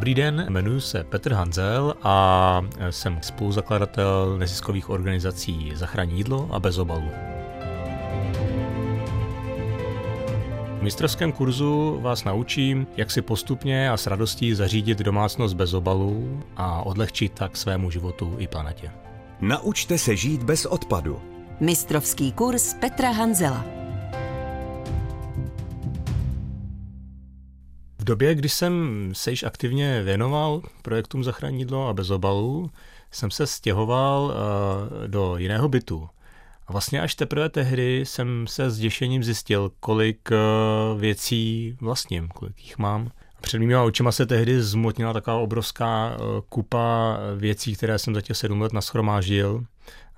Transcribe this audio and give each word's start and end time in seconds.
Dobrý 0.00 0.14
den, 0.14 0.46
jmenuji 0.48 0.80
se 0.80 1.04
Petr 1.04 1.32
Hanzel 1.32 1.94
a 2.02 2.62
jsem 2.90 3.18
spoluzakladatel 3.22 4.38
neziskových 4.38 4.90
organizací 4.90 5.72
Zachraň 5.74 6.10
jídlo 6.10 6.48
a 6.50 6.60
bez 6.60 6.78
obalu. 6.78 7.08
V 10.78 10.82
mistrovském 10.82 11.32
kurzu 11.32 11.98
vás 12.02 12.24
naučím, 12.24 12.86
jak 12.96 13.10
si 13.10 13.22
postupně 13.22 13.90
a 13.90 13.96
s 13.96 14.06
radostí 14.06 14.54
zařídit 14.54 14.98
domácnost 14.98 15.56
bez 15.56 15.74
obalů 15.74 16.42
a 16.56 16.82
odlehčit 16.82 17.32
tak 17.32 17.56
svému 17.56 17.90
životu 17.90 18.34
i 18.38 18.46
planetě. 18.46 18.90
Naučte 19.40 19.98
se 19.98 20.16
žít 20.16 20.42
bez 20.42 20.66
odpadu. 20.66 21.20
Mistrovský 21.60 22.32
kurz 22.32 22.74
Petra 22.74 23.10
Hanzela. 23.10 23.79
V 28.00 28.04
době, 28.04 28.34
kdy 28.34 28.48
jsem 28.48 28.74
se 29.14 29.30
již 29.30 29.42
aktivně 29.42 30.02
věnoval 30.02 30.62
projektům 30.82 31.24
zachránidlo 31.24 31.88
a 31.88 31.92
bez 31.92 32.10
obalů, 32.10 32.70
jsem 33.10 33.30
se 33.30 33.46
stěhoval 33.46 34.34
eh, 34.34 35.08
do 35.08 35.36
jiného 35.36 35.68
bytu. 35.68 36.08
A 36.66 36.72
vlastně 36.72 37.00
až 37.00 37.14
teprve 37.14 37.48
tehdy 37.48 38.00
jsem 38.00 38.46
se 38.46 38.70
s 38.70 38.78
děšením 38.78 39.24
zjistil, 39.24 39.72
kolik 39.80 40.32
eh, 40.32 40.36
věcí 40.98 41.76
vlastním, 41.80 42.28
kolik 42.28 42.64
jich 42.64 42.78
mám. 42.78 43.10
Před 43.40 43.58
mýma 43.58 43.82
očima 43.82 44.12
se 44.12 44.26
tehdy 44.26 44.62
zmotnila 44.62 45.12
taková 45.12 45.36
obrovská 45.36 46.12
eh, 46.14 46.18
kupa 46.48 47.18
věcí, 47.36 47.76
které 47.76 47.98
jsem 47.98 48.14
za 48.14 48.20
těch 48.20 48.36
sedm 48.36 48.60
let 48.60 48.72
naschromáždil 48.72 49.64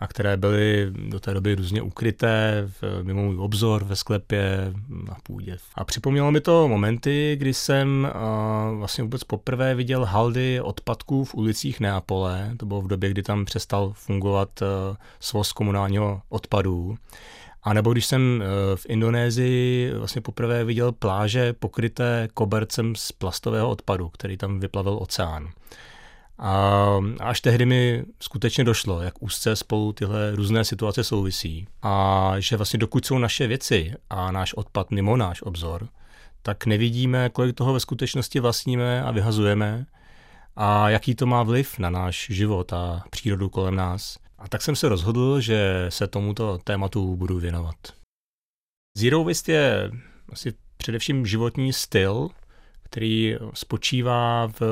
a 0.02 0.06
které 0.06 0.36
byly 0.36 0.92
do 1.08 1.20
té 1.20 1.34
doby 1.34 1.54
různě 1.54 1.82
ukryté 1.82 2.68
v, 2.80 3.02
mimo 3.02 3.22
můj 3.22 3.36
obzor 3.38 3.84
ve 3.84 3.96
sklepě 3.96 4.72
na 5.08 5.16
půdě. 5.22 5.58
A 5.74 5.84
připomnělo 5.84 6.30
mi 6.30 6.40
to 6.40 6.68
momenty, 6.68 7.36
kdy 7.38 7.54
jsem 7.54 8.08
uh, 8.14 8.78
vlastně 8.78 9.04
vůbec 9.04 9.24
poprvé 9.24 9.74
viděl 9.74 10.04
haldy 10.04 10.60
odpadků 10.60 11.24
v 11.24 11.34
ulicích 11.34 11.80
Neapole. 11.80 12.54
To 12.56 12.66
bylo 12.66 12.80
v 12.80 12.88
době, 12.88 13.10
kdy 13.10 13.22
tam 13.22 13.44
přestal 13.44 13.92
fungovat 13.94 14.62
uh, 14.62 14.96
svoz 15.20 15.52
komunálního 15.52 16.22
odpadů. 16.28 16.96
A 17.62 17.72
nebo 17.72 17.92
když 17.92 18.06
jsem 18.06 18.42
v 18.74 18.86
Indonésii 18.88 19.92
vlastně 19.94 20.20
poprvé 20.20 20.64
viděl 20.64 20.92
pláže 20.92 21.52
pokryté 21.52 22.28
kobercem 22.34 22.94
z 22.96 23.12
plastového 23.12 23.70
odpadu, 23.70 24.08
který 24.08 24.36
tam 24.36 24.60
vyplavil 24.60 24.98
oceán. 25.00 25.48
A 26.38 26.98
až 27.20 27.40
tehdy 27.40 27.66
mi 27.66 28.04
skutečně 28.20 28.64
došlo, 28.64 29.02
jak 29.02 29.22
úzce 29.22 29.56
spolu 29.56 29.92
tyhle 29.92 30.30
různé 30.36 30.64
situace 30.64 31.04
souvisí. 31.04 31.68
A 31.82 32.34
že 32.38 32.56
vlastně 32.56 32.78
dokud 32.78 33.06
jsou 33.06 33.18
naše 33.18 33.46
věci 33.46 33.94
a 34.10 34.32
náš 34.32 34.54
odpad 34.54 34.90
mimo 34.90 35.16
náš 35.16 35.42
obzor, 35.42 35.88
tak 36.42 36.66
nevidíme, 36.66 37.30
kolik 37.30 37.56
toho 37.56 37.72
ve 37.72 37.80
skutečnosti 37.80 38.40
vlastníme 38.40 39.02
a 39.02 39.10
vyhazujeme 39.10 39.86
a 40.56 40.88
jaký 40.90 41.14
to 41.14 41.26
má 41.26 41.42
vliv 41.42 41.78
na 41.78 41.90
náš 41.90 42.26
život 42.30 42.72
a 42.72 43.04
přírodu 43.10 43.48
kolem 43.48 43.76
nás. 43.76 44.18
A 44.42 44.48
tak 44.48 44.62
jsem 44.62 44.76
se 44.76 44.88
rozhodl, 44.88 45.40
že 45.40 45.86
se 45.88 46.06
tomuto 46.06 46.58
tématu 46.64 47.16
budu 47.16 47.38
věnovat. 47.38 47.76
Zero 48.98 49.24
waste 49.24 49.52
je 49.52 49.90
asi 50.32 50.54
především 50.76 51.26
životní 51.26 51.72
styl, 51.72 52.28
který 52.82 53.36
spočívá 53.54 54.46
v 54.46 54.62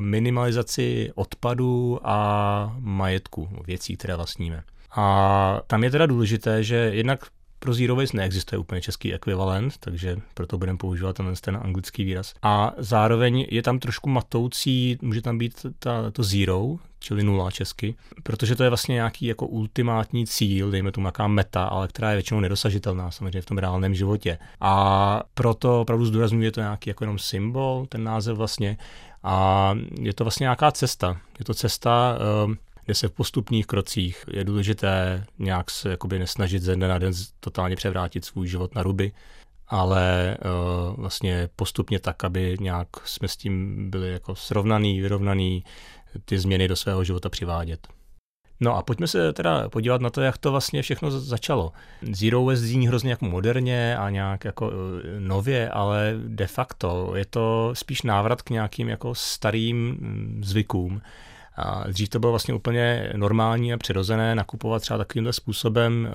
minimalizaci 0.00 1.12
odpadu 1.14 2.00
a 2.02 2.76
majetku, 2.78 3.48
věcí, 3.66 3.96
které 3.96 4.16
vlastníme. 4.16 4.62
A 4.90 5.60
tam 5.66 5.84
je 5.84 5.90
teda 5.90 6.06
důležité, 6.06 6.64
že 6.64 6.76
jednak 6.76 7.26
pro 7.60 7.74
zero 7.74 7.96
waste 7.96 8.16
neexistuje 8.16 8.58
úplně 8.58 8.80
český 8.80 9.14
ekvivalent, 9.14 9.78
takže 9.80 10.16
proto 10.34 10.58
budeme 10.58 10.78
používat 10.78 11.16
ten, 11.16 11.34
ten 11.40 11.60
anglický 11.62 12.04
výraz. 12.04 12.34
A 12.42 12.72
zároveň 12.78 13.46
je 13.50 13.62
tam 13.62 13.78
trošku 13.78 14.10
matoucí, 14.10 14.98
může 15.02 15.22
tam 15.22 15.38
být 15.38 15.66
ta, 15.78 16.10
to 16.10 16.22
zero, 16.22 16.76
čili 17.00 17.22
nula 17.22 17.50
česky, 17.50 17.94
protože 18.22 18.56
to 18.56 18.62
je 18.62 18.68
vlastně 18.68 18.92
nějaký 18.92 19.26
jako 19.26 19.46
ultimátní 19.46 20.26
cíl, 20.26 20.70
dejme 20.70 20.92
tomu 20.92 21.04
nějaká 21.04 21.28
meta, 21.28 21.64
ale 21.64 21.88
která 21.88 22.10
je 22.10 22.16
většinou 22.16 22.40
nedosažitelná 22.40 23.10
samozřejmě 23.10 23.40
v 23.40 23.46
tom 23.46 23.58
reálném 23.58 23.94
životě. 23.94 24.38
A 24.60 25.22
proto 25.34 25.80
opravdu 25.80 26.06
zdůrazňuje 26.06 26.52
to 26.52 26.60
nějaký 26.60 26.90
jako 26.90 27.04
jenom 27.04 27.18
symbol, 27.18 27.86
ten 27.88 28.04
název 28.04 28.36
vlastně, 28.36 28.76
a 29.22 29.74
je 30.00 30.14
to 30.14 30.24
vlastně 30.24 30.44
nějaká 30.44 30.72
cesta. 30.72 31.16
Je 31.38 31.44
to 31.44 31.54
cesta, 31.54 32.18
kde 32.90 32.94
se 32.94 33.08
v 33.08 33.12
postupných 33.12 33.66
krocích 33.66 34.24
je 34.32 34.44
důležité 34.44 35.24
nějak 35.38 35.70
se 35.70 35.90
jakoby 35.90 36.18
nesnažit 36.18 36.62
ze 36.62 36.76
dne 36.76 36.88
na 36.88 36.98
den 36.98 37.12
totálně 37.40 37.76
převrátit 37.76 38.24
svůj 38.24 38.48
život 38.48 38.74
na 38.74 38.82
ruby, 38.82 39.12
ale 39.68 40.36
uh, 40.44 40.96
vlastně 40.96 41.48
postupně 41.56 42.00
tak, 42.00 42.24
aby 42.24 42.56
nějak 42.60 42.88
jsme 43.04 43.28
s 43.28 43.36
tím 43.36 43.90
byli 43.90 44.12
jako 44.12 44.34
srovnaný, 44.34 45.00
vyrovnaný, 45.00 45.64
ty 46.24 46.38
změny 46.38 46.68
do 46.68 46.76
svého 46.76 47.04
života 47.04 47.28
přivádět. 47.28 47.88
No 48.60 48.76
a 48.76 48.82
pojďme 48.82 49.06
se 49.06 49.32
teda 49.32 49.68
podívat 49.68 50.00
na 50.00 50.10
to, 50.10 50.20
jak 50.20 50.38
to 50.38 50.50
vlastně 50.50 50.82
všechno 50.82 51.10
začalo. 51.10 51.72
Zero 52.12 52.44
Waste 52.44 52.66
zní 52.66 52.88
hrozně 52.88 53.10
jako 53.10 53.24
moderně 53.24 53.96
a 53.96 54.10
nějak 54.10 54.44
jako 54.44 54.70
eh, 54.70 55.20
nově, 55.20 55.68
ale 55.68 56.14
de 56.26 56.46
facto 56.46 57.12
je 57.16 57.24
to 57.24 57.70
spíš 57.72 58.02
návrat 58.02 58.42
k 58.42 58.50
nějakým 58.50 58.88
jako 58.88 59.14
starým 59.14 59.76
mm, 59.76 60.40
zvykům. 60.44 61.02
A 61.62 61.84
dřív 61.88 62.08
to 62.08 62.18
bylo 62.18 62.32
vlastně 62.32 62.54
úplně 62.54 63.12
normální 63.16 63.72
a 63.72 63.78
přirozené 63.78 64.34
nakupovat 64.34 64.82
třeba 64.82 64.98
takovýmhle 64.98 65.32
způsobem. 65.32 66.08
Eh, 66.10 66.14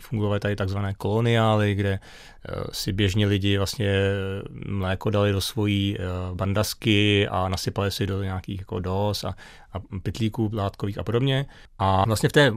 fungovaly 0.00 0.40
tady 0.40 0.56
takzvané 0.56 0.94
koloniály, 0.94 1.74
kde 1.74 1.92
eh, 1.92 2.52
si 2.72 2.92
běžně 2.92 3.26
lidi 3.26 3.58
vlastně 3.58 3.88
eh, 3.88 4.42
mléko 4.68 5.10
dali 5.10 5.32
do 5.32 5.40
svojí 5.40 5.98
bandasky 6.34 7.28
a 7.28 7.48
nasypali 7.48 7.90
si 7.90 8.06
do 8.06 8.22
nějakých 8.22 8.58
jako 8.58 8.80
dos 8.80 9.24
a, 9.24 9.34
a 9.72 9.80
pytlíků 10.02 10.50
látkových 10.52 10.98
a 10.98 11.02
podobně. 11.02 11.46
A 11.78 12.04
vlastně 12.06 12.28
v 12.28 12.32
té 12.32 12.52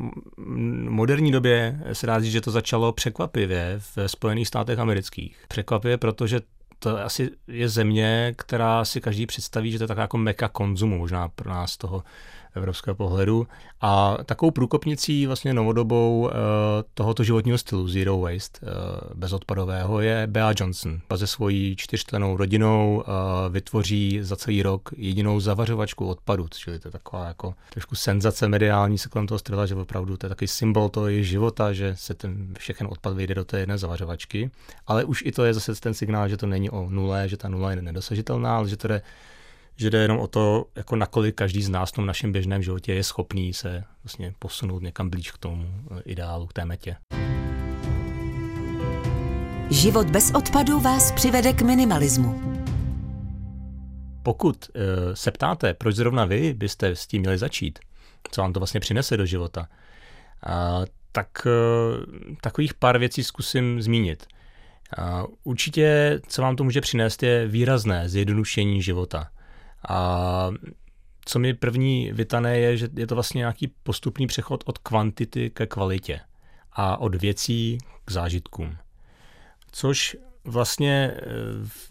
moderní 0.90 1.32
době 1.32 1.80
se 1.94 2.08
dá 2.08 2.20
říct, 2.20 2.32
že 2.32 2.42
to 2.42 2.52
začalo 2.52 2.92
překvapivě 2.92 3.80
v 3.96 4.08
Spojených 4.08 4.48
státech 4.48 4.80
amerických. 4.80 5.38
Překvapivě, 5.48 5.98
protože 5.98 6.40
to 6.80 6.98
asi 7.06 7.30
je 7.48 7.70
země, 7.70 8.34
která 8.38 8.86
si 8.86 9.02
každý 9.02 9.26
představí, 9.26 9.72
že 9.72 9.78
to 9.78 9.84
je 9.84 9.88
taková 9.88 10.02
jako 10.02 10.18
meka 10.18 10.48
konzumu, 10.48 10.98
možná 10.98 11.30
pro 11.30 11.50
nás 11.50 11.78
toho 11.78 12.04
evropského 12.56 12.96
pohledu. 12.96 13.48
A 13.82 14.18
takovou 14.26 14.52
průkopnicí 14.52 15.26
vlastně 15.26 15.54
novodobou 15.54 16.30
eh, 16.30 16.34
tohoto 16.94 17.24
životního 17.24 17.58
stylu 17.58 17.88
Zero 17.88 18.18
Waste, 18.18 18.60
eh, 18.64 18.70
bezodpadového, 19.14 20.02
je 20.02 20.28
Bea 20.28 20.54
Johnson. 20.60 21.00
Se 21.16 21.28
svojí 21.28 21.76
čtyřčlenou 21.76 22.38
rodinou 22.38 23.04
eh, 23.04 23.50
vytvoří 23.50 24.20
za 24.22 24.36
celý 24.36 24.64
rok 24.64 24.90
jedinou 24.98 25.40
zavařovačku 25.40 26.08
odpadu, 26.08 26.48
čili 26.50 26.80
to 26.80 26.88
je 26.88 26.92
taková 26.92 27.28
jako 27.28 27.54
trošku 27.70 27.96
senzace 27.96 28.48
mediální 28.48 28.98
se 28.98 29.10
kolem 29.10 29.28
toho 29.28 29.40
strela, 29.40 29.66
že 29.66 29.76
opravdu 29.76 30.18
to 30.18 30.26
je 30.26 30.30
takový 30.30 30.48
symbol 30.48 30.90
toho 30.90 31.08
jejich 31.08 31.28
života, 31.28 31.74
že 31.74 31.96
se 31.96 32.14
ten 32.14 32.54
všechen 32.58 32.88
odpad 32.90 33.14
vyjde 33.14 33.36
do 33.36 33.46
té 33.46 33.60
jedné 33.60 33.78
zavařovačky. 33.78 34.52
Ale 34.88 35.04
už 35.04 35.24
i 35.26 35.32
to 35.32 35.46
je 35.46 35.54
zase 35.54 35.76
ten 35.76 35.94
signál, 35.94 36.30
že 36.30 36.38
to 36.38 36.48
není 36.48 36.70
o 36.70 36.90
nule, 36.90 37.30
že 37.30 37.38
ta 37.38 37.50
nula 37.50 37.72
je 37.72 37.82
nedosažitelná, 37.82 38.58
ale 38.58 38.70
že 38.70 38.78
to 38.78 38.94
je 38.94 39.02
že 39.80 39.90
jde 39.90 40.02
jenom 40.02 40.20
o 40.20 40.28
to, 40.28 40.66
jako 40.76 40.96
nakolik 40.96 41.36
každý 41.36 41.62
z 41.62 41.70
nás 41.70 41.90
v 41.90 41.94
tom 41.94 42.06
našem 42.06 42.32
běžném 42.32 42.64
životě 42.64 42.94
je 42.94 43.04
schopný 43.04 43.54
se 43.54 43.84
vlastně 44.04 44.34
posunout 44.40 44.84
někam 44.84 45.10
blíž 45.10 45.32
k 45.32 45.38
tomu 45.38 45.66
eh, 45.66 46.02
ideálu, 46.06 46.48
k 46.48 46.54
té 46.54 46.66
metě. 46.66 46.96
Život 49.70 50.10
bez 50.10 50.32
odpadu 50.32 50.80
vás 50.80 51.12
přivede 51.12 51.54
k 51.54 51.62
minimalismu. 51.62 52.42
Pokud 54.24 54.70
uh, 54.76 54.82
se 55.14 55.32
ptáte, 55.32 55.74
proč 55.74 55.96
zrovna 55.96 56.26
vy 56.26 56.54
byste 56.54 56.88
s 56.88 57.08
tím 57.08 57.22
měli 57.22 57.38
začít, 57.38 57.80
co 58.32 58.42
vám 58.42 58.54
to 58.54 58.60
vlastně 58.60 58.80
přinese 58.80 59.18
do 59.18 59.26
života, 59.26 59.68
tak 61.12 61.28
uh, 61.46 62.36
takových 62.42 62.74
pár 62.74 62.98
věcí 62.98 63.24
zkusím 63.24 63.82
zmínit. 63.82 64.28
Určitě, 65.44 66.20
co 66.28 66.42
vám 66.42 66.56
to 66.56 66.64
může 66.64 66.82
přinést, 66.82 67.24
je 67.24 67.48
výrazné 67.48 68.10
zjednodušení 68.10 68.82
života. 68.82 69.30
A 69.88 70.52
co 71.26 71.40
mi 71.40 71.54
první 71.54 72.12
vytané 72.12 72.60
je, 72.60 72.78
že 72.78 72.90
je 72.96 73.08
to 73.08 73.16
vlastně 73.16 73.40
nějaký 73.40 73.68
postupný 73.84 74.28
přechod 74.28 74.64
od 74.66 74.78
kvantity 74.78 75.50
ke 75.50 75.68
kvalitě 75.68 76.20
a 76.72 76.98
od 76.98 77.16
věcí 77.16 77.78
k 78.06 78.12
zážitkům. 78.12 78.78
Což 79.72 80.18
vlastně 80.44 81.14
eh, 81.14 81.22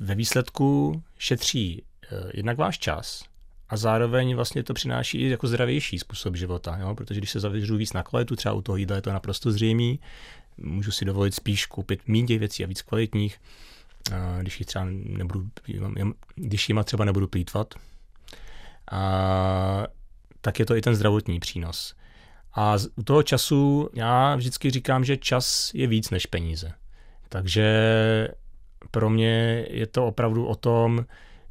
ve 0.01 0.15
výsledku 0.15 1.03
šetří 1.19 1.83
eh, 1.83 2.31
jednak 2.35 2.59
váš 2.59 2.79
čas 2.79 3.25
a 3.69 3.77
zároveň 3.77 4.35
vlastně 4.35 4.63
to 4.63 4.75
přináší 4.75 5.19
i 5.19 5.29
jako 5.29 5.47
zdravější 5.47 5.99
způsob 5.99 6.37
života, 6.37 6.79
jo? 6.81 6.95
protože 6.95 7.21
když 7.21 7.31
se 7.31 7.41
zavěřu 7.41 7.77
víc 7.77 7.93
na 7.93 8.03
kvalitu, 8.03 8.37
třeba 8.37 8.55
u 8.55 8.63
toho 8.63 8.77
jídla 8.77 8.97
je 8.97 9.03
to 9.03 9.13
naprosto 9.13 9.53
zřejmý, 9.53 10.01
můžu 10.57 10.91
si 10.91 11.05
dovolit 11.05 11.35
spíš 11.35 11.67
koupit 11.67 12.01
méně 12.07 12.39
věcí 12.39 12.65
a 12.65 12.67
víc 12.67 12.83
kvalitních, 12.83 13.41
když 14.41 14.61
jich 14.61 14.67
třeba 14.67 14.87
nebudu, 14.91 15.49
když 16.35 16.69
jima 16.69 16.85
třeba 16.85 17.05
nebudu 17.05 17.29
plítvat, 17.29 17.75
a, 18.93 19.87
tak 20.41 20.59
je 20.59 20.67
to 20.67 20.77
i 20.77 20.81
ten 20.81 20.95
zdravotní 20.95 21.41
přínos. 21.41 21.95
A 22.55 22.77
u 22.97 23.03
toho 23.03 23.23
času 23.23 23.91
já 23.95 24.37
vždycky 24.37 24.71
říkám, 24.71 25.05
že 25.05 25.17
čas 25.17 25.71
je 25.75 25.87
víc 25.87 26.11
než 26.11 26.27
peníze. 26.27 26.73
Takže 27.29 27.69
pro 28.91 29.11
mě 29.11 29.67
je 29.71 29.87
to 29.87 30.07
opravdu 30.07 30.47
o 30.47 30.55
tom, 30.55 31.05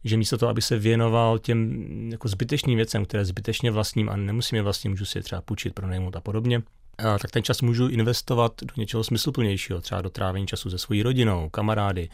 že 0.04 0.18
místo 0.18 0.38
toho, 0.38 0.50
aby 0.50 0.62
se 0.62 0.78
věnoval 0.80 1.40
těm 1.40 1.86
jako 2.12 2.28
zbytečným 2.28 2.76
věcem, 2.76 3.06
které 3.06 3.26
zbytečně 3.26 3.72
vlastním 3.72 4.10
a 4.10 4.16
nemusím 4.16 4.56
je 4.56 4.62
vlastním, 4.62 4.92
můžu 4.92 5.06
si 5.06 5.18
je 5.18 5.24
třeba 5.24 5.42
půjčit, 5.42 5.74
pronajmout 5.74 6.16
a 6.16 6.22
podobně, 6.22 6.62
tak 6.98 7.32
ten 7.32 7.44
čas 7.44 7.62
můžu 7.62 7.88
investovat 7.88 8.54
do 8.62 8.74
něčeho 8.78 9.04
smysluplnějšího, 9.04 9.82
třeba 9.82 10.02
do 10.02 10.10
trávení 10.10 10.48
času 10.48 10.70
se 10.70 10.78
svojí 10.78 11.04
rodinou, 11.04 11.50
kamarády, 11.50 12.10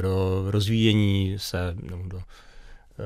do 0.00 0.44
rozvíjení 0.50 1.34
se, 1.38 1.76
no, 1.90 2.08
do 2.08 2.18
e, 2.18 2.22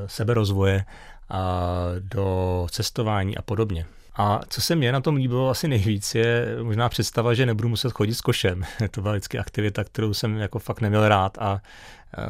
seberozvoje, 0.09 0.85
a 1.31 1.73
do 1.99 2.67
cestování 2.71 3.37
a 3.37 3.43
podobně. 3.43 3.87
A 4.17 4.41
co 4.49 4.61
se 4.61 4.77
mě 4.77 4.93
na 4.93 5.01
tom 5.01 5.17
líbilo 5.17 5.51
asi 5.51 5.69
nejvíc, 5.69 6.15
je 6.15 6.57
možná 6.63 6.89
představa, 6.89 7.35
že 7.35 7.47
nebudu 7.47 7.69
muset 7.69 7.93
chodit 7.93 8.15
s 8.15 8.21
košem. 8.21 8.65
to 8.91 9.03
byla 9.03 9.15
vždycky 9.15 9.39
aktivita, 9.39 9.85
kterou 9.85 10.15
jsem 10.15 10.37
jako 10.37 10.59
fakt 10.59 10.81
neměl 10.81 11.09
rád 11.09 11.39
a 11.39 11.61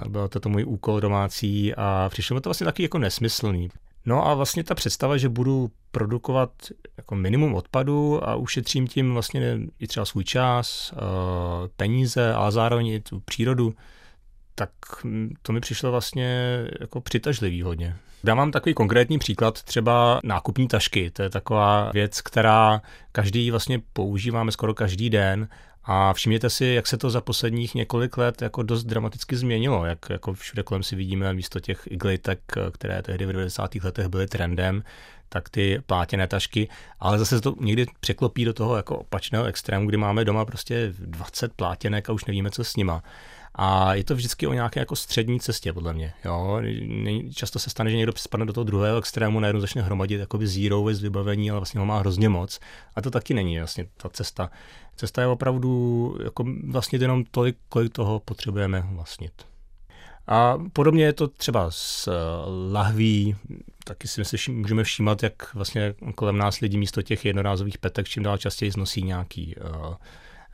byl 0.09 0.29
to, 0.29 0.41
to 0.41 0.49
můj 0.49 0.65
úkol 0.65 1.01
domácí 1.01 1.75
a 1.75 2.09
přišlo 2.11 2.35
mi 2.35 2.41
to 2.41 2.49
vlastně 2.49 2.65
taky 2.65 2.83
jako 2.83 2.99
nesmyslný. 2.99 3.71
No 4.09 4.27
a 4.27 4.35
vlastně 4.35 4.65
ta 4.65 4.75
představa, 4.75 5.17
že 5.17 5.29
budu 5.29 5.71
produkovat 5.91 6.51
jako 6.97 7.15
minimum 7.15 7.55
odpadu 7.55 8.29
a 8.29 8.35
ušetřím 8.35 8.87
tím 8.87 9.13
vlastně 9.13 9.59
i 9.79 9.87
třeba 9.87 10.07
svůj 10.07 10.25
čas, 10.25 10.95
peníze, 11.77 12.35
ale 12.35 12.53
zároveň 12.53 12.87
i 12.87 13.01
tu 13.01 13.21
přírodu, 13.21 13.75
tak 14.55 14.71
to 15.43 15.53
mi 15.53 15.61
přišlo 15.61 15.91
vlastně 15.91 16.59
jako 16.81 17.01
přitažlivý 17.01 17.63
hodně. 17.63 17.97
Dám 18.25 18.39
vám 18.39 18.51
takový 18.51 18.75
konkrétní 18.75 19.19
příklad, 19.19 19.63
třeba 19.63 20.21
nákupní 20.25 20.69
tašky. 20.69 21.11
To 21.11 21.23
je 21.23 21.31
taková 21.31 21.91
věc, 21.93 22.21
která 22.21 22.83
každý 23.13 23.51
vlastně 23.51 23.81
používáme 23.93 24.53
skoro 24.53 24.75
každý 24.75 25.11
den 25.11 25.49
a 25.91 26.13
všimněte 26.13 26.51
si, 26.51 26.65
jak 26.65 26.87
se 26.87 26.97
to 26.97 27.11
za 27.11 27.21
posledních 27.21 27.75
několik 27.75 28.17
let 28.17 28.43
jako 28.43 28.63
dost 28.63 28.85
dramaticky 28.85 29.37
změnilo, 29.37 29.87
jak 29.87 29.99
jako 30.11 30.33
všude 30.33 30.63
kolem 30.63 30.83
si 30.83 30.97
vidíme 30.97 31.35
místo 31.35 31.61
těch 31.61 31.83
iglitek, 31.91 32.41
které 32.73 33.03
tehdy 33.03 33.27
v 33.27 33.33
90. 33.33 33.75
letech 33.75 34.07
byly 34.07 34.27
trendem, 34.27 34.83
tak 35.29 35.49
ty 35.49 35.83
plátěné 35.87 36.27
tašky, 36.27 36.69
ale 37.01 37.19
zase 37.19 37.37
se 37.37 37.43
to 37.43 37.55
někdy 37.61 37.87
překlopí 38.01 38.45
do 38.45 38.53
toho 38.53 38.77
jako 38.77 38.99
opačného 38.99 39.45
extrému, 39.45 39.89
kdy 39.89 39.97
máme 39.97 40.25
doma 40.25 40.45
prostě 40.45 40.95
20 40.99 41.53
plátěnek 41.53 42.11
a 42.11 42.13
už 42.13 42.25
nevíme, 42.25 42.51
co 42.51 42.65
s 42.65 42.77
nima. 42.77 43.03
A 43.55 43.95
je 43.95 44.05
to 44.05 44.15
vždycky 44.15 44.47
o 44.47 44.53
nějaké 44.53 44.81
jako 44.81 44.97
střední 44.97 45.41
cestě, 45.41 45.73
podle 45.73 45.93
mě. 45.93 46.13
Jo? 46.25 46.61
Často 47.35 47.59
se 47.59 47.71
stane, 47.71 47.91
že 47.91 47.97
někdo 47.97 48.13
spadne 48.17 48.47
do 48.47 48.53
toho 48.53 48.65
druhého 48.65 48.99
extrému, 48.99 49.41
najednou 49.41 49.61
začne 49.61 49.83
hromadit 49.83 50.21
jakoby 50.21 50.47
zero 50.47 50.85
z 50.93 51.03
vybavení, 51.03 51.51
ale 51.51 51.61
vlastně 51.61 51.81
ho 51.81 51.87
má 51.87 51.99
hrozně 51.99 52.29
moc. 52.29 52.61
A 52.97 53.03
to 53.03 53.11
taky 53.11 53.35
není 53.35 53.59
vlastně 53.59 53.87
ta 53.97 54.09
cesta. 54.09 54.51
Cesta 54.97 55.21
je 55.21 55.27
opravdu 55.29 56.17
jako 56.25 56.45
vlastně 56.69 56.99
jenom 56.99 57.25
tolik, 57.31 57.57
kolik 57.69 57.93
toho 57.93 58.21
potřebujeme 58.21 58.85
vlastnit. 58.93 59.33
A 60.27 60.59
podobně 60.73 61.05
je 61.05 61.13
to 61.13 61.29
třeba 61.29 61.71
s 61.71 62.09
eh, 62.09 62.13
lahví, 62.73 63.37
taky 63.85 64.09
si 64.09 64.21
myslím, 64.21 64.59
můžeme 64.59 64.85
všímat, 64.85 65.23
jak 65.23 65.55
vlastně 65.55 65.95
kolem 66.15 66.39
nás 66.39 66.61
lidi 66.61 66.79
místo 66.79 67.03
těch 67.03 67.25
jednorázových 67.25 67.79
petek 67.79 68.09
čím 68.09 68.23
dál 68.23 68.39
častěji 68.39 68.71
znosí 68.71 69.03
nějaký 69.03 69.55
uh, 69.57 69.95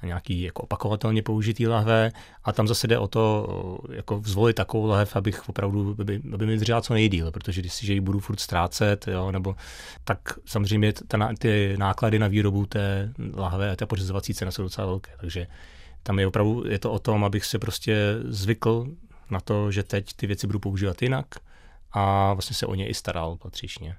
nějaký 0.05 0.43
jako 0.43 0.63
opakovatelně 0.63 1.23
použitý 1.23 1.67
lahve 1.67 2.13
a 2.45 2.53
tam 2.53 2.69
zase 2.69 2.87
jde 2.87 2.99
o 2.99 3.09
to 3.09 3.47
jako 3.93 4.23
zvolit 4.25 4.57
takovou 4.57 4.87
lahev, 4.87 5.17
abych 5.17 5.49
opravdu, 5.49 5.97
aby, 6.01 6.21
aby 6.33 6.47
mi 6.47 6.57
držela 6.57 6.81
co 6.81 6.95
nejdíl, 6.95 7.31
protože 7.31 7.61
když 7.61 7.73
si, 7.73 7.87
ji 7.93 8.01
budu 8.01 8.21
furt 8.21 8.41
ztrácet, 8.41 9.09
jo, 9.09 9.33
nebo 9.33 9.57
tak 10.05 10.19
samozřejmě 10.47 10.93
ta, 10.93 11.33
ty 11.39 11.75
náklady 11.79 12.19
na 12.19 12.29
výrobu 12.29 12.67
té 12.67 13.13
lahve 13.35 13.71
a 13.71 13.77
té 13.77 13.87
pořizovací 13.87 14.35
cena 14.35 14.51
jsou 14.51 14.63
docela 14.63 14.87
velké, 14.87 15.11
takže 15.21 15.47
tam 16.03 16.19
je 16.19 16.27
opravdu, 16.27 16.65
je 16.69 16.79
to 16.79 16.93
o 16.93 16.99
tom, 16.99 17.25
abych 17.25 17.45
se 17.45 17.59
prostě 17.59 18.17
zvykl 18.25 18.87
na 19.31 19.41
to, 19.41 19.71
že 19.71 19.83
teď 19.83 20.13
ty 20.17 20.27
věci 20.27 20.47
budu 20.47 20.59
používat 20.59 21.03
jinak 21.03 21.27
a 21.93 22.33
vlastně 22.33 22.57
se 22.57 22.67
o 22.67 22.75
ně 22.75 22.89
i 22.89 22.95
staral 22.95 23.37
patřičně. 23.37 23.97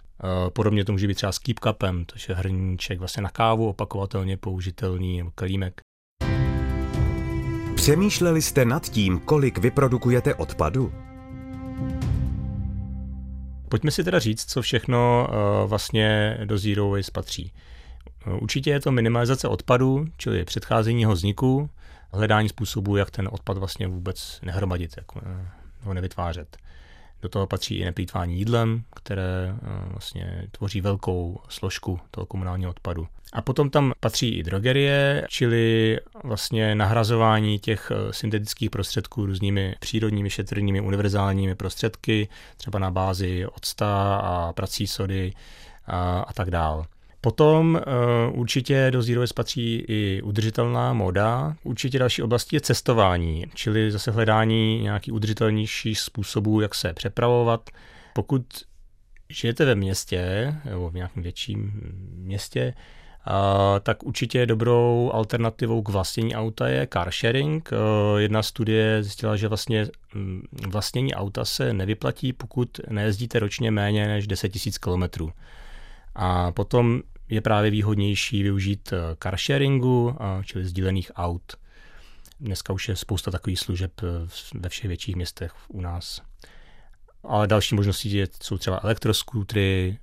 Podobně 0.54 0.86
to 0.86 0.92
může 0.92 1.08
být 1.08 1.16
třeba 1.16 1.32
s 1.32 1.40
keep 1.40 1.60
cupem, 1.60 2.06
to 2.06 2.16
je 2.30 2.36
hrníček 2.36 3.00
vlastně 3.00 3.24
na 3.24 3.30
kávu, 3.30 3.70
opakovatelně 3.70 4.38
použitelný, 4.38 5.24
nebo. 5.24 5.82
Přemýšleli 7.86 8.42
jste 8.42 8.66
nad 8.66 8.90
tím, 8.90 9.20
kolik 9.20 9.58
vyprodukujete 9.58 10.36
odpadu? 10.36 10.94
Pojďme 13.70 13.92
si 13.92 14.04
teda 14.04 14.20
říct, 14.20 14.46
co 14.46 14.62
všechno 14.62 15.28
uh, 15.30 15.70
vlastně 15.70 16.38
do 16.46 16.58
Zero 16.58 16.90
Waste 16.90 17.12
patří. 17.12 17.52
Uh, 18.28 18.44
určitě 18.44 18.70
je 18.70 18.80
to 18.80 18.92
minimalizace 18.92 19.48
odpadu, 19.48 20.06
čili 20.18 20.46
předcházení 20.46 21.02
jeho 21.02 21.14
vzniku, 21.14 21.70
hledání 22.14 22.50
způsobů, 22.50 22.98
jak 22.98 23.12
ten 23.12 23.30
odpad 23.32 23.58
vlastně 23.58 23.88
vůbec 23.88 24.40
nehromadit, 24.44 24.94
jak 24.98 25.16
uh, 25.16 25.22
ho 25.82 25.94
nevytvářet. 25.94 26.58
Do 27.22 27.30
toho 27.30 27.48
patří 27.48 27.78
i 27.78 27.86
neplýtvání 27.86 28.38
jídlem, 28.38 28.84
které 28.96 29.56
eh, 29.58 29.90
vlastně 29.90 30.48
tvoří 30.52 30.82
velkou 30.82 31.42
složku 31.50 32.00
toho 32.12 32.26
komunálního 32.26 32.72
odpadu. 32.72 33.08
A 33.34 33.42
potom 33.42 33.70
tam 33.70 33.94
patří 34.00 34.38
i 34.38 34.44
drogerie, 34.44 35.26
čili 35.30 35.98
vlastně 36.24 36.76
nahrazování 36.76 37.60
těch 37.60 37.92
eh, 37.92 38.14
syntetických 38.14 38.70
prostředků 38.70 39.26
různými 39.26 39.76
přírodními, 39.80 40.30
šetrnými, 40.30 40.82
univerzálními 40.82 41.56
prostředky, 41.56 42.28
třeba 42.58 42.80
na 42.80 42.92
bázi 42.92 43.46
octa 43.46 44.16
a 44.16 44.54
prací 44.54 44.88
sody 44.88 45.34
a, 45.88 46.20
a 46.20 46.34
tak 46.34 46.52
dále. 46.52 46.86
Potom 47.26 47.82
uh, 48.34 48.40
určitě 48.40 48.88
do 48.92 49.02
Zero 49.02 49.22
patří 49.36 49.86
i 49.88 50.22
udržitelná 50.22 50.94
moda. 50.94 51.56
Určitě 51.64 52.00
další 52.00 52.22
oblastí 52.22 52.56
je 52.56 52.62
cestování, 52.62 53.46
čili 53.54 53.92
zase 53.92 54.12
hledání 54.12 54.82
nějakých 54.82 55.14
udržitelnějších 55.14 56.00
způsobů, 56.00 56.62
jak 56.62 56.76
se 56.76 56.94
přepravovat. 56.94 57.70
Pokud 58.14 58.46
žijete 59.30 59.66
ve 59.66 59.76
městě 59.76 60.54
nebo 60.66 60.90
v 60.90 60.94
nějakém 60.94 61.24
větším 61.24 61.82
městě, 62.16 62.74
Uh, 63.28 63.80
tak 63.80 64.04
určitě 64.04 64.46
dobrou 64.46 65.12
alternativou 65.14 65.82
k 65.82 65.90
vlastnění 65.90 66.36
auta 66.36 66.68
je 66.68 66.88
car 66.94 67.12
sharing. 67.12 67.70
Uh, 67.72 68.20
jedna 68.20 68.44
studie 68.44 69.04
zjistila, 69.04 69.36
že 69.36 69.48
vlastně 69.48 69.88
um, 70.16 70.42
vlastnění 70.68 71.16
auta 71.16 71.46
se 71.46 71.74
nevyplatí, 71.74 72.34
pokud 72.34 72.70
nejezdíte 72.90 73.40
ročně 73.40 73.72
méně 73.72 74.08
než 74.08 74.28
10 74.28 74.52
000 74.86 75.08
km. 75.08 75.32
A 76.16 76.52
potom 76.52 77.02
je 77.30 77.42
právě 77.42 77.72
výhodnější 77.72 78.44
využít 78.44 78.94
eh, 78.94 79.16
car 79.24 79.38
sharingu, 79.38 80.18
čili 80.44 80.66
sdílených 80.66 81.12
aut. 81.16 81.56
Dneska 82.40 82.74
už 82.74 82.90
je 82.90 82.96
spousta 82.96 83.32
takových 83.32 83.60
služeb 83.60 83.92
eh, 84.04 84.28
ve 84.54 84.70
všech 84.70 84.88
větších 84.88 85.16
městech 85.16 85.54
u 85.68 85.82
nás. 85.82 86.22
Ale 87.24 87.48
další 87.48 87.76
možností 87.76 88.24
jsou 88.44 88.58
třeba 88.58 88.80
elektroskútry, 88.84 89.98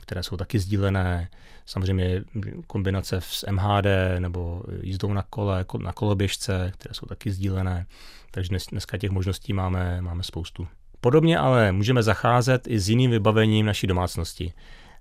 které 0.00 0.22
jsou 0.22 0.36
taky 0.36 0.58
sdílené. 0.58 1.30
Samozřejmě 1.66 2.24
kombinace 2.66 3.20
s 3.20 3.46
MHD 3.50 3.86
nebo 4.18 4.62
jízdou 4.82 5.12
na 5.12 5.22
kole, 5.22 5.64
na 5.78 5.92
koloběžce, 5.92 6.72
které 6.74 6.94
jsou 6.94 7.06
taky 7.06 7.30
sdílené. 7.30 7.86
Takže 8.30 8.48
dnes, 8.48 8.66
dneska 8.66 8.98
těch 8.98 9.10
možností 9.10 9.52
máme, 9.52 10.00
máme 10.00 10.22
spoustu. 10.22 10.68
Podobně 11.00 11.38
ale 11.38 11.72
můžeme 11.72 12.02
zacházet 12.02 12.66
i 12.66 12.80
s 12.80 12.88
jiným 12.88 13.10
vybavením 13.10 13.66
naší 13.66 13.86
domácnosti. 13.86 14.52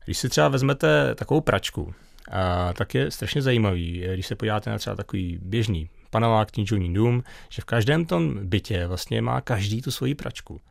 Když 0.07 0.17
si 0.17 0.29
třeba 0.29 0.47
vezmete 0.47 1.15
takovou 1.15 1.41
pračku, 1.41 1.93
a 2.31 2.73
tak 2.73 2.95
je 2.95 3.11
strašně 3.11 3.41
zajímavý, 3.41 4.03
když 4.13 4.27
se 4.27 4.35
podíváte 4.35 4.69
na 4.69 4.77
třeba 4.77 4.95
takový 4.95 5.39
běžný 5.41 5.89
panelák 6.09 6.51
knižovní 6.51 6.93
dům, 6.93 7.23
že 7.49 7.61
v 7.61 7.65
každém 7.65 8.05
tom 8.05 8.39
bytě 8.41 8.87
vlastně 8.87 9.21
má 9.21 9.41
každý 9.41 9.81
tu 9.81 9.91
svoji 9.91 10.15
pračku. 10.15 10.61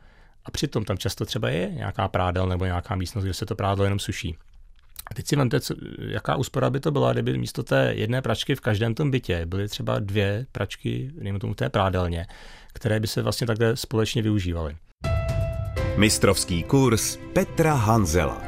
A 0.45 0.51
přitom 0.51 0.85
tam 0.85 0.97
často 0.97 1.25
třeba 1.25 1.49
je 1.49 1.69
nějaká 1.69 2.07
prádel 2.07 2.47
nebo 2.47 2.65
nějaká 2.65 2.95
místnost, 2.95 3.23
kde 3.23 3.33
se 3.33 3.45
to 3.45 3.55
prádlo 3.55 3.83
jenom 3.83 3.99
suší. 3.99 4.35
A 5.11 5.13
teď 5.13 5.27
si 5.27 5.35
vemte, 5.35 5.59
co, 5.59 5.75
jaká 5.99 6.35
úspora 6.35 6.69
by 6.69 6.79
to 6.79 6.91
byla, 6.91 7.13
kdyby 7.13 7.37
místo 7.37 7.63
té 7.63 7.93
jedné 7.95 8.21
pračky 8.21 8.55
v 8.55 8.61
každém 8.61 8.95
tom 8.95 9.11
bytě 9.11 9.45
byly 9.45 9.67
třeba 9.67 9.99
dvě 9.99 10.45
pračky, 10.51 11.11
nejme 11.21 11.39
tomu 11.39 11.53
té 11.53 11.69
prádelně, 11.69 12.27
které 12.73 12.99
by 12.99 13.07
se 13.07 13.21
vlastně 13.21 13.47
takhle 13.47 13.75
společně 13.75 14.21
využívaly. 14.21 14.77
Mistrovský 15.97 16.63
kurz 16.63 17.17
Petra 17.33 17.73
Hanzela. 17.73 18.46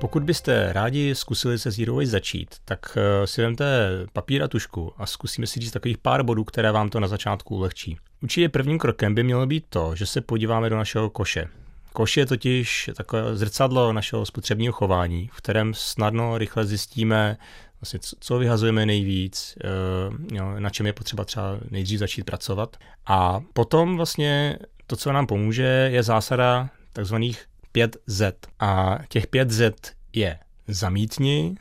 Pokud 0.00 0.22
byste 0.22 0.72
rádi 0.72 1.14
zkusili 1.14 1.58
se 1.58 1.70
Zero 1.70 1.94
Waste 1.94 2.10
začít, 2.10 2.54
tak 2.64 2.98
eh, 2.98 3.26
si 3.26 3.42
vemte 3.42 3.88
papír 4.12 4.42
a 4.42 4.48
tušku 4.48 4.92
a 4.96 5.06
zkusíme 5.06 5.46
si 5.46 5.60
říct 5.60 5.72
takových 5.72 5.98
pár 5.98 6.22
bodů, 6.22 6.44
které 6.44 6.72
vám 6.72 6.88
to 6.88 7.00
na 7.00 7.08
začátku 7.08 7.56
ulehčí. 7.56 7.96
Určitě 8.22 8.48
prvním 8.48 8.78
krokem 8.78 9.14
by 9.14 9.22
mělo 9.22 9.46
být 9.46 9.64
to, 9.68 9.94
že 9.94 10.06
se 10.06 10.20
podíváme 10.20 10.70
do 10.70 10.76
našeho 10.76 11.10
koše. 11.10 11.48
Koš 11.92 12.16
je 12.16 12.26
totiž 12.26 12.90
takové 12.96 13.36
zrcadlo 13.36 13.92
našeho 13.92 14.26
spotřebního 14.26 14.72
chování, 14.72 15.30
v 15.32 15.36
kterém 15.36 15.74
snadno, 15.74 16.38
rychle 16.38 16.66
zjistíme, 16.66 17.36
vlastně, 17.80 17.98
co 18.20 18.38
vyhazujeme 18.38 18.86
nejvíc, 18.86 19.58
eh, 19.64 20.60
na 20.60 20.70
čem 20.70 20.86
je 20.86 20.92
potřeba 20.92 21.24
třeba 21.24 21.58
nejdřív 21.70 21.98
začít 21.98 22.24
pracovat. 22.24 22.76
A 23.06 23.40
potom 23.52 23.96
vlastně 23.96 24.58
to, 24.86 24.96
co 24.96 25.12
nám 25.12 25.26
pomůže, 25.26 25.88
je 25.92 26.02
zásada 26.02 26.68
takzvaných 26.92 27.44
5Z. 27.86 28.32
A 28.58 28.98
těch 29.08 29.26
5Z 29.26 29.72
je 30.12 30.38
zamítni, 30.68 31.56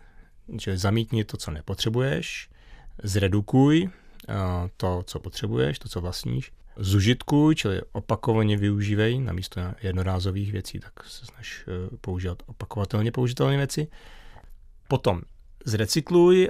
že 0.61 0.77
zamítni 0.77 1.23
to, 1.23 1.37
co 1.37 1.51
nepotřebuješ, 1.51 2.49
zredukuj 3.03 3.89
to, 4.77 5.03
co 5.03 5.19
potřebuješ, 5.19 5.79
to, 5.79 5.89
co 5.89 6.01
vlastníš, 6.01 6.51
zužitkuj, 6.75 7.55
čili 7.55 7.81
opakovaně 7.91 8.57
využívej, 8.57 9.19
namísto 9.19 9.61
jednorázových 9.81 10.51
věcí, 10.51 10.79
tak 10.79 11.03
se 11.03 11.25
snaž 11.25 11.65
eh, 11.67 11.97
používat 12.01 12.43
opakovatelně 12.45 13.11
použitelné 13.11 13.57
věci. 13.57 13.87
Potom 14.87 15.21
zrecykluj, 15.65 16.49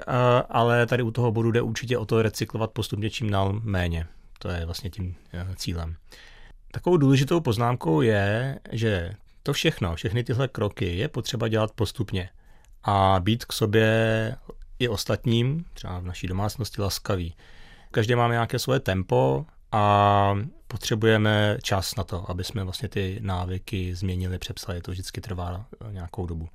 ale 0.50 0.86
tady 0.86 1.04
u 1.04 1.12
toho 1.12 1.32
bodu 1.32 1.52
jde 1.52 1.62
určitě 1.62 1.98
o 1.98 2.06
to 2.06 2.22
recyklovat 2.22 2.72
postupně 2.72 3.10
čím 3.10 3.30
dál 3.30 3.60
méně. 3.64 4.08
To 4.40 4.50
je 4.50 4.66
vlastně 4.66 4.90
tím 4.90 5.16
eh, 5.34 5.48
cílem. 5.56 5.96
Takovou 6.72 6.98
důležitou 6.98 7.40
poznámkou 7.40 8.02
je, 8.02 8.60
že 8.72 9.12
to 9.48 9.54
všechno, 9.54 9.96
všechny 9.96 10.24
tyhle 10.24 10.48
kroky 10.48 10.98
je 10.98 11.08
potřeba 11.08 11.48
dělat 11.48 11.72
postupně 11.72 12.30
a 12.84 13.20
být 13.20 13.46
k 13.46 13.54
sobě 13.54 14.36
i 14.80 14.88
ostatním, 14.88 15.66
třeba 15.74 16.00
v 16.00 16.06
naší 16.06 16.28
domácnosti, 16.28 16.82
laskavý. 16.82 17.36
Každý 17.92 18.16
máme 18.16 18.34
nějaké 18.34 18.60
svoje 18.60 18.80
tempo 18.80 19.46
a 19.72 20.36
potřebujeme 20.68 21.58
čas 21.64 21.96
na 21.96 22.04
to, 22.04 22.32
aby 22.32 22.44
jsme 22.44 22.64
vlastně 22.64 22.90
ty 22.90 23.20
návyky 23.22 23.96
změnili, 23.96 24.38
přepsali. 24.38 24.82
To 24.82 24.92
vždycky 24.92 25.22
trvá 25.22 25.66
nějakou 25.92 26.26
dobu. 26.26 26.48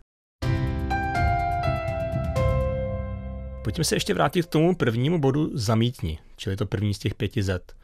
Pojďme 3.65 3.85
se 3.85 3.97
ještě 3.97 4.15
vrátit 4.15 4.47
k 4.47 4.51
tomu 4.51 4.77
prvnímu 4.77 5.19
bodu 5.19 5.51
zamítni, 5.55 6.19
čili 6.37 6.57
to 6.57 6.67
první 6.67 6.95
z 6.95 6.99
těch 6.99 7.15
pěti 7.15 7.43
Z. 7.43 7.75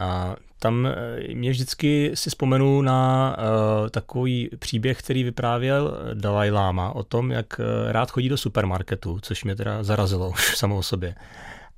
A 0.00 0.36
tam 0.58 0.86
eh, 0.86 1.34
mě 1.34 1.50
vždycky 1.50 2.10
si 2.14 2.30
vzpomenu 2.30 2.82
na 2.82 3.36
uh, 3.38 3.88
takový 3.88 4.50
příběh, 4.58 4.98
který 4.98 5.24
vyprávěl 5.24 5.98
Dalai 6.14 6.50
Lama 6.50 6.90
o 6.90 7.02
tom, 7.02 7.30
jak 7.30 7.60
eh, 7.60 7.92
rád 7.92 8.10
chodí 8.10 8.28
do 8.28 8.36
supermarketu, 8.36 9.18
což 9.22 9.44
mě 9.44 9.56
teda 9.56 9.82
zarazilo 9.82 10.28
už 10.34 10.56
samo 10.56 10.76
o 10.76 10.82
sobě. 10.82 11.14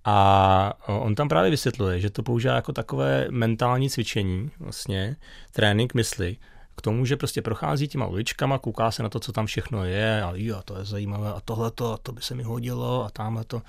A 0.04 0.72
on 0.86 1.14
tam 1.14 1.28
právě 1.28 1.50
vysvětluje, 1.50 2.00
že 2.00 2.10
to 2.10 2.22
používá 2.22 2.54
jako 2.54 2.72
takové 2.72 3.26
mentální 3.30 3.90
cvičení, 3.90 4.50
vlastně 4.60 5.16
trénink 5.52 5.94
mysli, 5.94 6.36
k 6.76 6.82
tomu, 6.82 7.04
že 7.04 7.16
prostě 7.16 7.42
prochází 7.42 7.88
těma 7.88 8.06
uličkama, 8.06 8.58
kouká 8.58 8.90
se 8.90 9.02
na 9.02 9.08
to, 9.08 9.20
co 9.20 9.32
tam 9.32 9.46
všechno 9.46 9.84
je 9.84 10.22
a 10.22 10.32
jo, 10.34 10.62
to 10.64 10.78
je 10.78 10.84
zajímavé 10.84 11.32
a 11.32 11.40
tohle 11.44 11.70
to, 11.70 11.98
to 12.02 12.12
by 12.12 12.22
se 12.22 12.34
mi 12.34 12.42
hodilo 12.42 13.04
a 13.04 13.10
tamhle 13.10 13.44
to. 13.44 13.62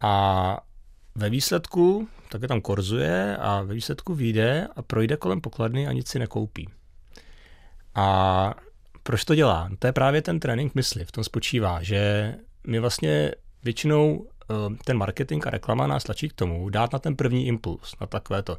A 0.00 0.60
ve 1.18 1.30
výsledku 1.30 2.08
také 2.28 2.48
tam 2.48 2.60
korzuje 2.60 3.36
a 3.36 3.62
ve 3.62 3.74
výsledku 3.74 4.14
vyjde 4.14 4.68
a 4.76 4.82
projde 4.82 5.16
kolem 5.16 5.40
pokladny 5.40 5.86
a 5.86 5.92
nic 5.92 6.08
si 6.08 6.18
nekoupí. 6.18 6.68
A 7.94 8.54
proč 9.02 9.24
to 9.24 9.34
dělá? 9.34 9.70
To 9.78 9.86
je 9.86 9.92
právě 9.92 10.22
ten 10.22 10.40
trénink 10.40 10.74
mysli. 10.74 11.04
V 11.04 11.12
tom 11.12 11.24
spočívá, 11.24 11.82
že 11.82 12.34
my 12.66 12.78
vlastně 12.78 13.32
většinou 13.64 14.26
eh, 14.26 14.54
ten 14.84 14.96
marketing 14.96 15.46
a 15.46 15.50
reklama 15.50 15.86
nás 15.86 16.04
tlačí 16.04 16.28
k 16.28 16.32
tomu 16.32 16.68
dát 16.68 16.92
na 16.92 16.98
ten 16.98 17.16
první 17.16 17.46
impuls, 17.46 17.94
na 18.00 18.06
takové 18.06 18.42
to. 18.42 18.56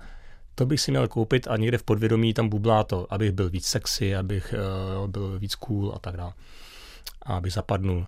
To 0.56 0.66
bych 0.66 0.82
si 0.82 0.92
měl 0.92 1.08
koupit 1.08 1.48
a 1.48 1.58
někde 1.58 1.78
v 1.78 1.84
podvědomí 1.84 2.34
tam 2.34 2.50
bublá 2.50 2.84
to, 2.84 3.14
abych 3.14 3.32
byl 3.32 3.50
víc 3.50 3.66
sexy, 3.66 4.16
abych 4.16 4.54
uh, 5.02 5.08
byl 5.08 5.40
víc 5.40 5.56
cool 5.56 5.94
a 5.96 6.00
tak 6.00 6.18
dále. 6.18 6.34
A 7.22 7.38
abych 7.38 7.54
zapadnul. 7.54 8.08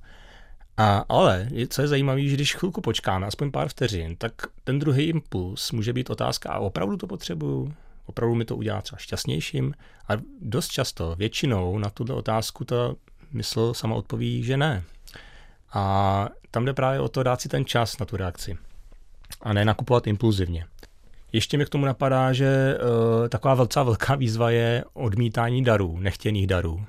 A, 0.78 1.06
ale 1.10 1.48
co 1.70 1.82
je 1.82 1.88
zajímavé, 1.88 2.22
že 2.22 2.36
když 2.36 2.56
chvilku 2.56 2.82
počkáme, 2.82 3.28
aspoň 3.28 3.52
pár 3.52 3.70
vteřin, 3.70 4.16
tak 4.16 4.34
ten 4.64 4.80
druhý 4.80 5.04
impuls 5.04 5.72
může 5.72 5.94
být 5.94 6.10
otázka, 6.10 6.50
a 6.50 6.60
opravdu 6.60 6.98
to 6.98 7.08
potřebuju? 7.08 7.74
Opravdu 8.06 8.36
mi 8.36 8.46
to 8.46 8.56
udělá 8.56 8.82
třeba 8.82 9.00
šťastnějším? 9.00 9.74
A 10.08 10.14
dost 10.42 10.68
často, 10.68 11.16
většinou 11.16 11.78
na 11.78 11.90
tuto 11.90 12.16
otázku 12.16 12.66
ta 12.66 12.96
mysl 13.34 13.74
sama 13.74 13.96
odpoví, 13.96 14.44
že 14.44 14.58
ne. 14.58 14.84
A 15.74 16.30
tam 16.52 16.66
jde 16.66 16.74
právě 16.74 17.00
o 17.00 17.10
to 17.10 17.24
dát 17.24 17.42
si 17.42 17.50
ten 17.50 17.66
čas 17.66 18.00
na 18.00 18.06
tu 18.06 18.18
reakci 18.18 18.58
a 19.42 19.54
ne 19.54 19.66
nakupovat 19.66 20.08
impulzivně. 20.08 20.66
Ještě 21.34 21.58
mi 21.58 21.66
k 21.66 21.70
tomu 21.70 21.86
napadá, 21.86 22.34
že 22.34 22.78
uh, 22.78 23.28
taková 23.28 23.54
velká 23.54 23.84
velká 23.84 24.16
výzva 24.16 24.50
je 24.50 24.84
odmítání 24.94 25.64
darů, 25.64 26.00
nechtěných 26.00 26.48
darů. 26.48 26.86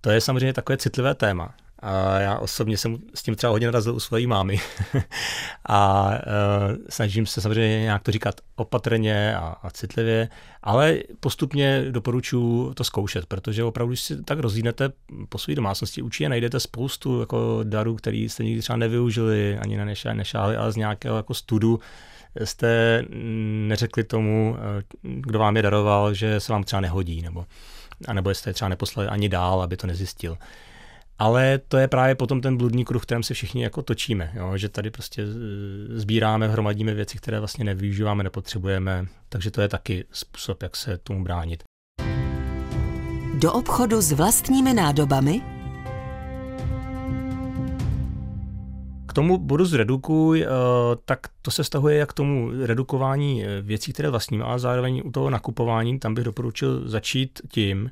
To 0.00 0.10
je 0.10 0.20
samozřejmě 0.20 0.52
takové 0.52 0.76
citlivé 0.76 1.14
téma. 1.14 1.54
A 1.78 2.18
já 2.18 2.38
osobně 2.38 2.76
jsem 2.76 2.98
s 3.14 3.22
tím 3.22 3.34
třeba 3.34 3.50
hodně 3.50 3.66
narazil 3.66 3.94
u 3.94 4.00
své 4.00 4.26
mámy. 4.26 4.60
a 5.68 6.08
uh, 6.08 6.76
snažím 6.88 7.26
se 7.26 7.40
samozřejmě 7.40 7.80
nějak 7.80 8.02
to 8.02 8.12
říkat 8.12 8.40
opatrně 8.56 9.36
a, 9.36 9.56
a 9.62 9.70
citlivě, 9.70 10.28
ale 10.62 10.98
postupně 11.20 11.84
doporučuji 11.90 12.74
to 12.74 12.84
zkoušet, 12.84 13.26
protože 13.26 13.64
opravdu, 13.64 13.90
když 13.90 14.00
si 14.00 14.22
tak 14.22 14.38
rozjídnete 14.38 14.92
po 15.28 15.38
své 15.38 15.54
domácnosti, 15.54 16.02
určitě 16.02 16.28
najdete 16.28 16.60
spoustu 16.60 17.20
jako 17.20 17.60
darů, 17.62 17.94
který 17.94 18.28
jste 18.28 18.44
nikdy 18.44 18.60
třeba 18.60 18.76
nevyužili, 18.76 19.58
ani 19.58 19.76
nešáli, 19.76 20.16
nešáli 20.16 20.56
ale 20.56 20.72
z 20.72 20.76
nějakého 20.76 21.16
jako 21.16 21.34
studu 21.34 21.80
jste 22.44 23.02
neřekli 23.68 24.04
tomu, 24.04 24.56
eh, 24.58 24.82
kdo 25.02 25.38
vám 25.38 25.56
je 25.56 25.62
daroval, 25.62 26.14
že 26.14 26.40
se 26.40 26.52
vám 26.52 26.64
třeba 26.64 26.80
nehodí, 26.80 27.22
nebo, 27.22 27.46
anebo 28.08 28.30
jste 28.30 28.52
třeba 28.52 28.68
neposlali 28.68 29.08
ani 29.08 29.28
dál, 29.28 29.62
aby 29.62 29.76
to 29.76 29.86
nezjistil. 29.86 30.38
Ale 31.18 31.58
to 31.68 31.76
je 31.76 31.88
právě 31.88 32.14
potom 32.14 32.40
ten 32.40 32.56
bludný 32.56 32.84
kruh, 32.84 33.02
v 33.02 33.06
kterém 33.06 33.22
se 33.22 33.34
všichni 33.34 33.62
jako 33.62 33.82
točíme, 33.82 34.32
jo? 34.34 34.56
že 34.56 34.68
tady 34.68 34.90
prostě 34.90 35.22
sbíráme, 35.94 36.48
hromadíme 36.48 36.94
věci, 36.94 37.18
které 37.18 37.38
vlastně 37.38 37.64
nevyužíváme, 37.64 38.24
nepotřebujeme, 38.24 39.06
takže 39.28 39.50
to 39.50 39.60
je 39.60 39.68
taky 39.68 40.04
způsob, 40.12 40.62
jak 40.62 40.76
se 40.76 40.98
tomu 40.98 41.24
bránit. 41.24 41.62
Do 43.38 43.52
obchodu 43.52 44.00
s 44.00 44.12
vlastními 44.12 44.74
nádobami 44.74 45.42
K 49.06 49.12
tomu 49.12 49.38
bodu 49.38 49.64
zredukuj, 49.64 50.42
eh, 50.42 50.46
tak 51.04 51.18
to 51.42 51.50
se 51.50 51.64
stahuje 51.64 51.96
jak 51.96 52.10
k 52.10 52.12
tomu 52.12 52.50
redukování 52.62 53.44
eh, 53.44 53.62
věcí, 53.62 53.92
které 53.92 54.10
vlastním, 54.10 54.42
a 54.42 54.58
zároveň 54.58 55.02
u 55.04 55.10
toho 55.10 55.30
nakupování, 55.30 55.98
tam 55.98 56.14
bych 56.14 56.24
doporučil 56.24 56.88
začít 56.88 57.40
tím, 57.48 57.90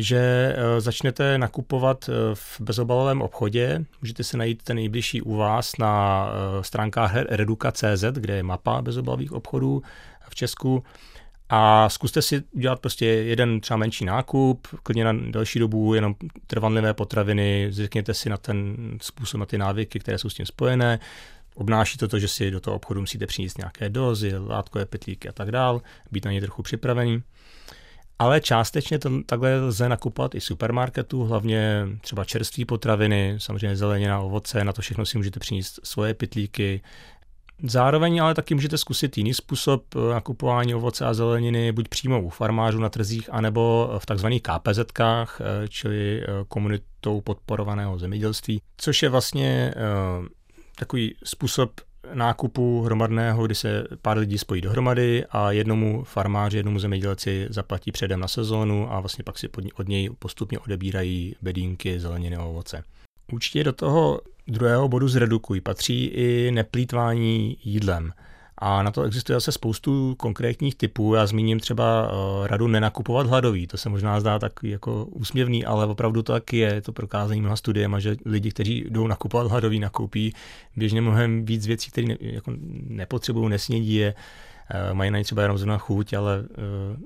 že 0.00 0.18
eh, 0.56 0.80
začnete 0.80 1.38
nakupovat 1.38 2.10
v 2.34 2.60
bezobalovém 2.60 3.22
obchodě. 3.22 3.84
Můžete 4.02 4.24
si 4.24 4.36
najít 4.36 4.62
ten 4.62 4.76
nejbližší 4.76 5.22
u 5.22 5.36
vás 5.36 5.76
na 5.78 6.26
stránkách 6.60 7.14
reduka.cz, 7.14 8.04
kde 8.12 8.36
je 8.36 8.42
mapa 8.42 8.82
bezobalových 8.82 9.32
obchodů 9.32 9.82
v 10.28 10.34
Česku 10.34 10.84
a 11.48 11.88
zkuste 11.88 12.22
si 12.22 12.42
udělat 12.52 12.80
prostě 12.80 13.06
jeden 13.06 13.60
třeba 13.60 13.76
menší 13.76 14.04
nákup, 14.04 14.68
klidně 14.82 15.04
na 15.04 15.12
delší 15.12 15.58
dobu, 15.58 15.94
jenom 15.94 16.14
trvanlivé 16.46 16.94
potraviny, 16.94 17.66
zvykněte 17.70 18.14
si 18.14 18.30
na 18.30 18.36
ten 18.36 18.76
způsob, 19.02 19.40
na 19.40 19.46
ty 19.46 19.58
návyky, 19.58 19.98
které 19.98 20.18
jsou 20.18 20.30
s 20.30 20.34
tím 20.34 20.46
spojené. 20.46 20.98
Obnáší 21.54 21.98
to 21.98 22.08
to, 22.08 22.18
že 22.18 22.28
si 22.28 22.50
do 22.50 22.60
toho 22.60 22.76
obchodu 22.76 23.00
musíte 23.00 23.26
přinést 23.26 23.58
nějaké 23.58 23.88
dozy, 23.88 24.32
látkové 24.38 24.86
petlíky 24.86 25.28
a 25.28 25.32
tak 25.32 25.50
dál, 25.50 25.82
být 26.12 26.24
na 26.24 26.32
ně 26.32 26.40
trochu 26.40 26.62
připravený. 26.62 27.22
Ale 28.18 28.40
částečně 28.40 28.98
to 28.98 29.22
takhle 29.26 29.60
lze 29.60 29.88
nakupovat 29.88 30.34
i 30.34 30.40
supermarketu, 30.40 31.24
hlavně 31.24 31.86
třeba 32.00 32.24
čerstvé 32.24 32.64
potraviny, 32.64 33.34
samozřejmě 33.38 33.76
zelenina, 33.76 34.20
ovoce, 34.20 34.64
na 34.64 34.72
to 34.72 34.82
všechno 34.82 35.06
si 35.06 35.18
můžete 35.18 35.40
přinést 35.40 35.80
svoje 35.82 36.14
pitlíky, 36.14 36.80
Zároveň 37.62 38.22
ale 38.22 38.34
taky 38.34 38.54
můžete 38.54 38.78
zkusit 38.78 39.18
jiný 39.18 39.34
způsob 39.34 39.84
eh, 39.94 40.14
nakupování 40.14 40.74
ovoce 40.74 41.04
a 41.04 41.14
zeleniny, 41.14 41.72
buď 41.72 41.88
přímo 41.88 42.22
u 42.22 42.28
farmářů 42.28 42.78
na 42.78 42.88
trzích, 42.88 43.28
anebo 43.32 43.90
v 43.98 44.06
takzvaných 44.06 44.42
KPZ, 44.42 44.78
eh, 45.00 45.68
čili 45.68 46.22
eh, 46.22 46.26
komunitou 46.48 47.20
podporovaného 47.20 47.98
zemědělství, 47.98 48.62
což 48.76 49.02
je 49.02 49.08
vlastně 49.08 49.74
takový 50.76 51.14
způsob 51.24 51.80
nákupu 52.14 52.82
hromadného, 52.82 53.46
kdy 53.46 53.54
se 53.54 53.84
pár 54.02 54.18
lidí 54.18 54.38
spojí 54.38 54.60
dohromady 54.60 55.24
a 55.30 55.50
jednomu 55.50 56.04
farmáři, 56.04 56.56
jednomu 56.56 56.78
zemědělci 56.78 57.46
zaplatí 57.50 57.92
předem 57.92 58.20
na 58.20 58.28
sezónu 58.28 58.92
a 58.92 59.00
vlastně 59.00 59.24
pak 59.24 59.38
si 59.38 59.48
od 59.74 59.88
něj 59.88 60.10
postupně 60.18 60.58
odebírají 60.58 61.36
bedínky, 61.42 62.00
zeleniny 62.00 62.36
a 62.36 62.44
ovoce. 62.44 62.82
Určitě 63.32 63.64
do 63.64 63.72
toho 63.72 64.20
druhého 64.46 64.88
bodu 64.88 65.08
zredukuj 65.08 65.60
patří 65.60 66.04
i 66.04 66.50
neplýtvání 66.50 67.56
jídlem. 67.64 68.12
A 68.60 68.82
na 68.82 68.90
to 68.90 69.02
existuje 69.02 69.36
zase 69.36 69.52
spoustu 69.52 70.14
konkrétních 70.14 70.74
typů. 70.74 71.14
Já 71.14 71.26
zmíním 71.26 71.60
třeba 71.60 72.12
uh, 72.12 72.46
radu 72.46 72.68
nenakupovat 72.68 73.26
hladový. 73.26 73.66
To 73.66 73.76
se 73.76 73.88
možná 73.88 74.20
zdá 74.20 74.38
tak 74.38 74.52
jako 74.62 75.04
úsměvný, 75.04 75.64
ale 75.64 75.86
opravdu 75.86 76.22
to 76.22 76.32
taky 76.32 76.56
je. 76.56 76.74
Je 76.74 76.80
to 76.80 76.92
prokázání 76.92 77.40
mnoha 77.40 77.56
studiem, 77.56 78.00
že 78.00 78.16
lidi, 78.24 78.50
kteří 78.50 78.84
jdou 78.90 79.06
nakupovat 79.06 79.50
hladový, 79.50 79.78
nakoupí 79.80 80.34
běžně 80.76 81.00
mnohem 81.00 81.44
víc 81.44 81.66
věcí, 81.66 81.90
které 81.90 82.06
ne, 82.06 82.16
jako 82.20 82.52
nepotřebují, 82.86 83.48
nesnědí 83.48 83.94
je, 83.94 84.14
uh, 84.14 84.94
mají 84.94 85.10
na 85.10 85.18
ně 85.18 85.24
třeba 85.24 85.42
jenom 85.42 85.58
zrovna 85.58 85.78
chuť, 85.78 86.12
ale 86.12 86.40
uh, 86.40 86.96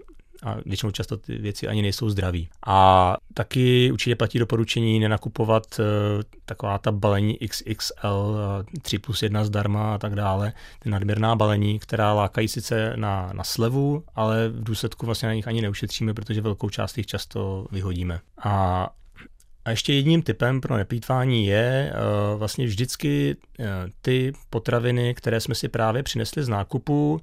a 0.42 0.56
většinou 0.66 0.92
často 0.92 1.16
ty 1.16 1.38
věci 1.38 1.68
ani 1.68 1.82
nejsou 1.82 2.10
zdraví. 2.10 2.48
A 2.66 3.16
taky 3.34 3.92
určitě 3.92 4.16
platí 4.16 4.38
doporučení 4.38 5.00
nenakupovat 5.00 5.62
uh, 5.78 5.84
taková 6.44 6.78
ta 6.78 6.92
balení 6.92 7.38
XXL, 7.48 8.38
3 8.82 8.98
plus 8.98 9.22
1 9.22 9.44
zdarma 9.44 9.94
a 9.94 9.98
tak 9.98 10.14
dále, 10.14 10.52
ty 10.78 10.90
nadměrná 10.90 11.36
balení, 11.36 11.78
která 11.78 12.12
lákají 12.12 12.48
sice 12.48 12.92
na, 12.96 13.30
na 13.32 13.44
slevu, 13.44 14.04
ale 14.14 14.48
v 14.48 14.64
důsledku 14.64 15.06
vlastně 15.06 15.26
na 15.28 15.34
nich 15.34 15.48
ani 15.48 15.62
neušetříme, 15.62 16.14
protože 16.14 16.40
velkou 16.40 16.68
část 16.68 16.98
jich 16.98 17.06
často 17.06 17.66
vyhodíme. 17.72 18.20
A 18.44 18.88
a 19.64 19.70
ještě 19.70 19.92
jedním 19.92 20.22
typem 20.22 20.60
pro 20.60 20.76
neplýtvání 20.76 21.46
je 21.46 21.92
uh, 21.92 22.38
vlastně 22.38 22.66
vždycky 22.66 23.36
uh, 23.58 23.66
ty 24.02 24.32
potraviny, 24.50 25.14
které 25.14 25.40
jsme 25.40 25.54
si 25.54 25.68
právě 25.68 26.02
přinesli 26.02 26.44
z 26.44 26.48
nákupu, 26.48 27.20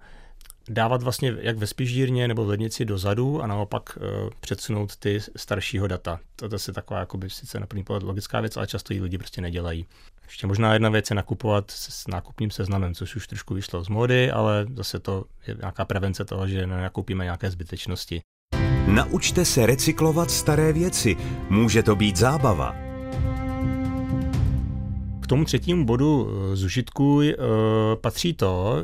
dávat 0.69 1.03
vlastně 1.03 1.35
jak 1.41 1.57
ve 1.57 1.67
spižírně 1.67 2.27
nebo 2.27 2.45
v 2.45 2.49
lednici 2.49 2.85
dozadu 2.85 3.41
a 3.41 3.47
naopak 3.47 3.97
uh, 3.97 4.29
předsunout 4.39 4.95
ty 4.95 5.19
staršího 5.35 5.87
data. 5.87 6.19
To 6.35 6.45
je 6.45 6.49
zase 6.49 6.73
taková 6.73 6.99
jakoby, 6.99 7.29
sice 7.29 7.59
na 7.59 7.65
první 7.65 7.83
pohled 7.83 8.03
logická 8.03 8.39
věc, 8.41 8.57
ale 8.57 8.67
často 8.67 8.93
ji 8.93 9.01
lidi 9.01 9.17
prostě 9.17 9.41
nedělají. 9.41 9.85
Ještě 10.25 10.47
možná 10.47 10.73
jedna 10.73 10.89
věc 10.89 11.09
je 11.09 11.15
nakupovat 11.15 11.71
s 11.71 12.07
nákupním 12.07 12.51
seznamem, 12.51 12.95
což 12.95 13.15
už 13.15 13.27
trošku 13.27 13.53
vyšlo 13.53 13.83
z 13.83 13.89
módy, 13.89 14.31
ale 14.31 14.65
zase 14.75 14.99
to 14.99 15.25
je 15.47 15.55
nějaká 15.59 15.85
prevence 15.85 16.25
toho, 16.25 16.47
že 16.47 16.67
nenakoupíme 16.67 17.23
nějaké 17.23 17.51
zbytečnosti. 17.51 18.21
Naučte 18.87 19.45
se 19.45 19.65
recyklovat 19.65 20.31
staré 20.31 20.73
věci. 20.73 21.17
Může 21.49 21.83
to 21.83 21.95
být 21.95 22.17
zábava. 22.17 22.75
K 25.21 25.27
tomu 25.27 25.45
třetímu 25.45 25.85
bodu 25.85 26.29
eh, 26.29 26.55
zužitku 26.55 27.15
uh, 27.15 27.23
patří 28.01 28.33
to, 28.33 28.83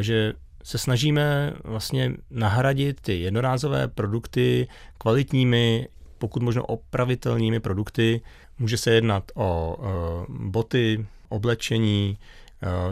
že 0.00 0.32
se 0.62 0.78
snažíme 0.78 1.52
vlastně 1.64 2.12
nahradit 2.30 3.00
ty 3.00 3.20
jednorázové 3.20 3.88
produkty 3.88 4.68
kvalitními, 4.98 5.88
pokud 6.18 6.42
možno 6.42 6.64
opravitelnými 6.64 7.60
produkty. 7.60 8.20
Může 8.58 8.76
se 8.76 8.90
jednat 8.90 9.24
o 9.34 9.76
uh, 9.78 10.36
boty, 10.36 11.06
oblečení, 11.28 12.18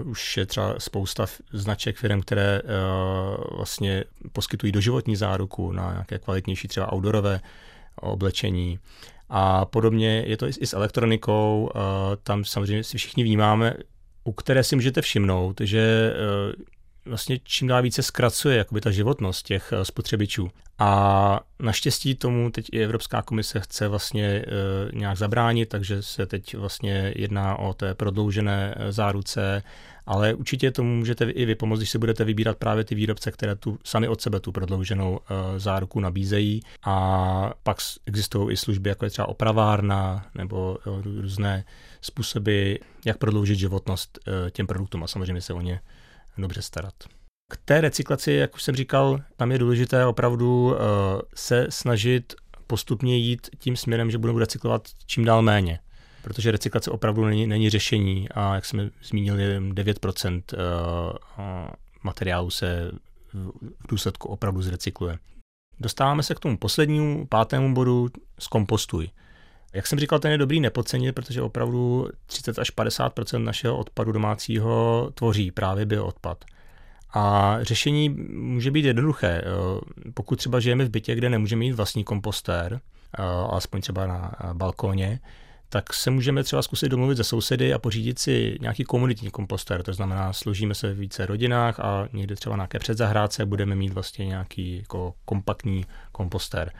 Uh, 0.00 0.10
už 0.10 0.36
je 0.36 0.46
třeba 0.46 0.74
spousta 0.78 1.26
značek 1.52 1.96
firm, 1.96 2.20
které 2.20 2.62
uh, 2.62 3.56
vlastně 3.56 4.04
poskytují 4.32 4.72
doživotní 4.72 5.16
záruku 5.16 5.72
na 5.72 5.92
nějaké 5.92 6.18
kvalitnější 6.18 6.68
třeba 6.68 6.92
outdoorové 6.92 7.40
oblečení. 7.96 8.78
A 9.28 9.64
podobně 9.64 10.24
je 10.26 10.36
to 10.36 10.46
i, 10.46 10.50
i 10.60 10.66
s 10.66 10.72
elektronikou. 10.72 11.70
Uh, 11.74 11.80
tam 12.22 12.44
samozřejmě 12.44 12.84
si 12.84 12.98
všichni 12.98 13.24
vnímáme, 13.24 13.74
u 14.24 14.32
které 14.32 14.64
si 14.64 14.76
můžete 14.76 15.02
všimnout, 15.02 15.60
že 15.60 16.12
uh, 16.12 16.64
vlastně 17.08 17.38
čím 17.44 17.68
dál 17.68 17.82
více 17.82 18.02
zkracuje 18.02 18.56
jakoby 18.56 18.80
ta 18.80 18.90
životnost 18.90 19.46
těch 19.46 19.72
eh, 19.72 19.84
spotřebičů. 19.84 20.50
A 20.80 21.40
naštěstí 21.60 22.14
tomu 22.14 22.50
teď 22.50 22.66
i 22.72 22.84
Evropská 22.84 23.22
komise 23.22 23.60
chce 23.60 23.88
vlastně 23.88 24.24
e, 24.26 24.44
nějak 24.92 25.16
zabránit, 25.16 25.68
takže 25.68 26.02
se 26.02 26.26
teď 26.26 26.54
vlastně 26.54 27.12
jedná 27.16 27.58
o 27.58 27.74
té 27.74 27.94
prodloužené 27.94 28.74
eh, 28.76 28.92
záruce, 28.92 29.62
ale 30.06 30.34
určitě 30.34 30.70
tomu 30.70 30.94
můžete 30.94 31.30
i 31.30 31.44
vy 31.44 31.54
pomoct, 31.54 31.78
když 31.78 31.90
si 31.90 31.98
budete 31.98 32.24
vybírat 32.24 32.56
právě 32.56 32.84
ty 32.84 32.94
výrobce, 32.94 33.30
které 33.30 33.56
tu 33.56 33.78
sami 33.84 34.08
od 34.08 34.20
sebe 34.20 34.40
tu 34.40 34.52
prodlouženou 34.52 35.20
záruku 35.56 36.00
nabízejí. 36.00 36.62
A 36.82 37.52
pak 37.62 37.76
existují 38.06 38.52
i 38.52 38.56
služby, 38.56 38.88
jako 38.88 39.04
je 39.04 39.10
třeba 39.10 39.28
opravárna 39.28 40.26
nebo 40.34 40.78
různé 41.04 41.64
způsoby, 42.00 42.74
jak 43.04 43.18
prodloužit 43.18 43.58
životnost 43.58 44.18
těm 44.50 44.66
produktům 44.66 45.04
a 45.04 45.06
samozřejmě 45.06 45.40
se 45.40 45.52
o 45.52 45.60
ně 45.60 45.80
dobře 46.42 46.62
starat. 46.62 46.94
K 47.52 47.56
té 47.64 47.80
recyklaci, 47.80 48.32
jak 48.32 48.54
už 48.54 48.62
jsem 48.62 48.76
říkal, 48.76 49.20
tam 49.36 49.52
je 49.52 49.58
důležité 49.58 50.06
opravdu 50.06 50.64
uh, 50.64 50.76
se 51.34 51.66
snažit 51.70 52.34
postupně 52.66 53.16
jít 53.16 53.48
tím 53.58 53.76
směrem, 53.76 54.10
že 54.10 54.18
budeme 54.18 54.40
recyklovat 54.40 54.88
čím 55.06 55.24
dál 55.24 55.42
méně. 55.42 55.80
Protože 56.22 56.50
recyklace 56.50 56.90
opravdu 56.90 57.24
není, 57.24 57.46
není 57.46 57.70
řešení 57.70 58.28
a 58.28 58.54
jak 58.54 58.64
jsme 58.64 58.90
zmínili, 59.02 59.60
9% 59.60 60.42
uh, 60.52 61.38
materiálu 62.02 62.50
se 62.50 62.90
v 63.32 63.88
důsledku 63.88 64.28
opravdu 64.28 64.62
zrecykluje. 64.62 65.18
Dostáváme 65.80 66.22
se 66.22 66.34
k 66.34 66.40
tomu 66.40 66.58
poslednímu, 66.58 67.26
pátému 67.26 67.74
bodu, 67.74 68.08
zkompostuj. 68.38 69.10
Jak 69.72 69.86
jsem 69.86 69.98
říkal, 69.98 70.18
ten 70.18 70.30
je 70.30 70.38
dobrý 70.38 70.60
nepodcenit, 70.60 71.14
protože 71.14 71.42
opravdu 71.42 72.08
30 72.26 72.58
až 72.58 72.72
50% 72.76 73.44
našeho 73.44 73.76
odpadu 73.76 74.12
domácího 74.12 75.10
tvoří 75.14 75.50
právě 75.50 75.86
bioodpad. 75.86 76.44
A 77.14 77.56
řešení 77.62 78.08
může 78.32 78.70
být 78.70 78.84
jednoduché. 78.84 79.42
Pokud 80.14 80.36
třeba 80.36 80.60
žijeme 80.60 80.84
v 80.84 80.90
bytě, 80.90 81.14
kde 81.14 81.30
nemůžeme 81.30 81.60
mít 81.60 81.72
vlastní 81.72 82.04
kompostér, 82.04 82.80
alespoň 83.48 83.80
třeba 83.80 84.06
na 84.06 84.32
balkóně, 84.52 85.20
tak 85.68 85.94
se 85.94 86.10
můžeme 86.10 86.44
třeba 86.44 86.62
zkusit 86.62 86.88
domluvit 86.88 87.16
se 87.16 87.24
sousedy 87.24 87.74
a 87.74 87.78
pořídit 87.78 88.18
si 88.18 88.58
nějaký 88.60 88.84
komunitní 88.84 89.30
kompostér. 89.30 89.82
To 89.82 89.92
znamená, 89.92 90.32
složíme 90.32 90.74
se 90.74 90.94
v 90.94 90.98
více 90.98 91.26
rodinách 91.26 91.80
a 91.80 92.08
někde 92.12 92.34
třeba 92.34 92.56
na 92.56 92.60
nějaké 92.60 92.78
předzahrádce 92.78 93.46
budeme 93.46 93.74
mít 93.74 93.92
vlastně 93.92 94.26
nějaký 94.26 94.76
jako 94.76 95.14
kompaktní 95.24 95.84
kompostér. 96.12 96.72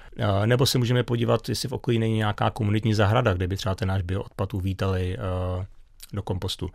Nebo 0.46 0.66
se 0.66 0.78
můžeme 0.78 1.02
podívat, 1.02 1.48
jestli 1.48 1.68
v 1.68 1.72
okolí 1.72 1.98
není 1.98 2.16
nějaká 2.16 2.50
komunitní 2.50 2.94
zahrada, 2.94 3.34
kde 3.34 3.48
by 3.48 3.56
třeba 3.56 3.74
ten 3.74 3.88
náš 3.88 4.02
bioodpad 4.02 4.54
uvítali 4.54 5.16
do 6.12 6.22
kompostu. 6.22 6.70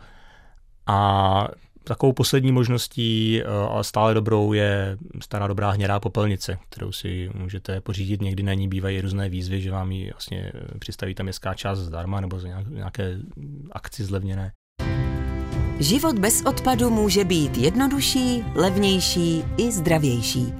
A 0.86 1.48
Takovou 1.84 2.12
poslední 2.12 2.52
možností, 2.52 3.42
eh, 3.42 3.46
ale 3.46 3.84
stále 3.84 4.14
dobrou, 4.14 4.52
je 4.52 4.96
stará 5.22 5.46
dobrá 5.46 5.70
hnědá 5.70 6.00
popelnice, 6.00 6.58
kterou 6.68 6.92
si 6.92 7.30
můžete 7.34 7.80
pořídit. 7.80 8.22
Někdy 8.22 8.42
na 8.42 8.54
ní 8.54 8.68
bývají 8.68 9.00
různé 9.00 9.28
výzvy, 9.28 9.60
že 9.60 9.70
vám 9.70 9.92
ji 9.92 10.10
vlastně 10.10 10.52
eh, 10.54 10.78
přistaví 10.78 11.14
tam 11.14 11.24
městská 11.24 11.54
část 11.54 11.78
zdarma 11.78 12.20
nebo 12.20 12.40
za 12.40 12.48
nějaké 12.68 13.18
akci 13.72 14.04
zlevněné. 14.04 14.52
Život 15.80 16.18
bez 16.18 16.42
odpadu 16.42 16.90
může 16.90 17.24
být 17.24 17.56
jednodušší, 17.56 18.44
levnější 18.54 19.44
i 19.56 19.72
zdravější. 19.72 20.54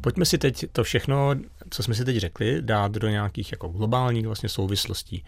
Pojďme 0.00 0.24
si 0.24 0.38
teď 0.38 0.64
to 0.72 0.84
všechno, 0.84 1.34
co 1.70 1.82
jsme 1.82 1.94
si 1.94 2.04
teď 2.04 2.16
řekli, 2.16 2.62
dát 2.62 2.92
do 2.92 3.08
nějakých 3.08 3.52
jako 3.52 3.68
globálních 3.68 4.26
vlastně 4.26 4.48
souvislostí. 4.48 5.24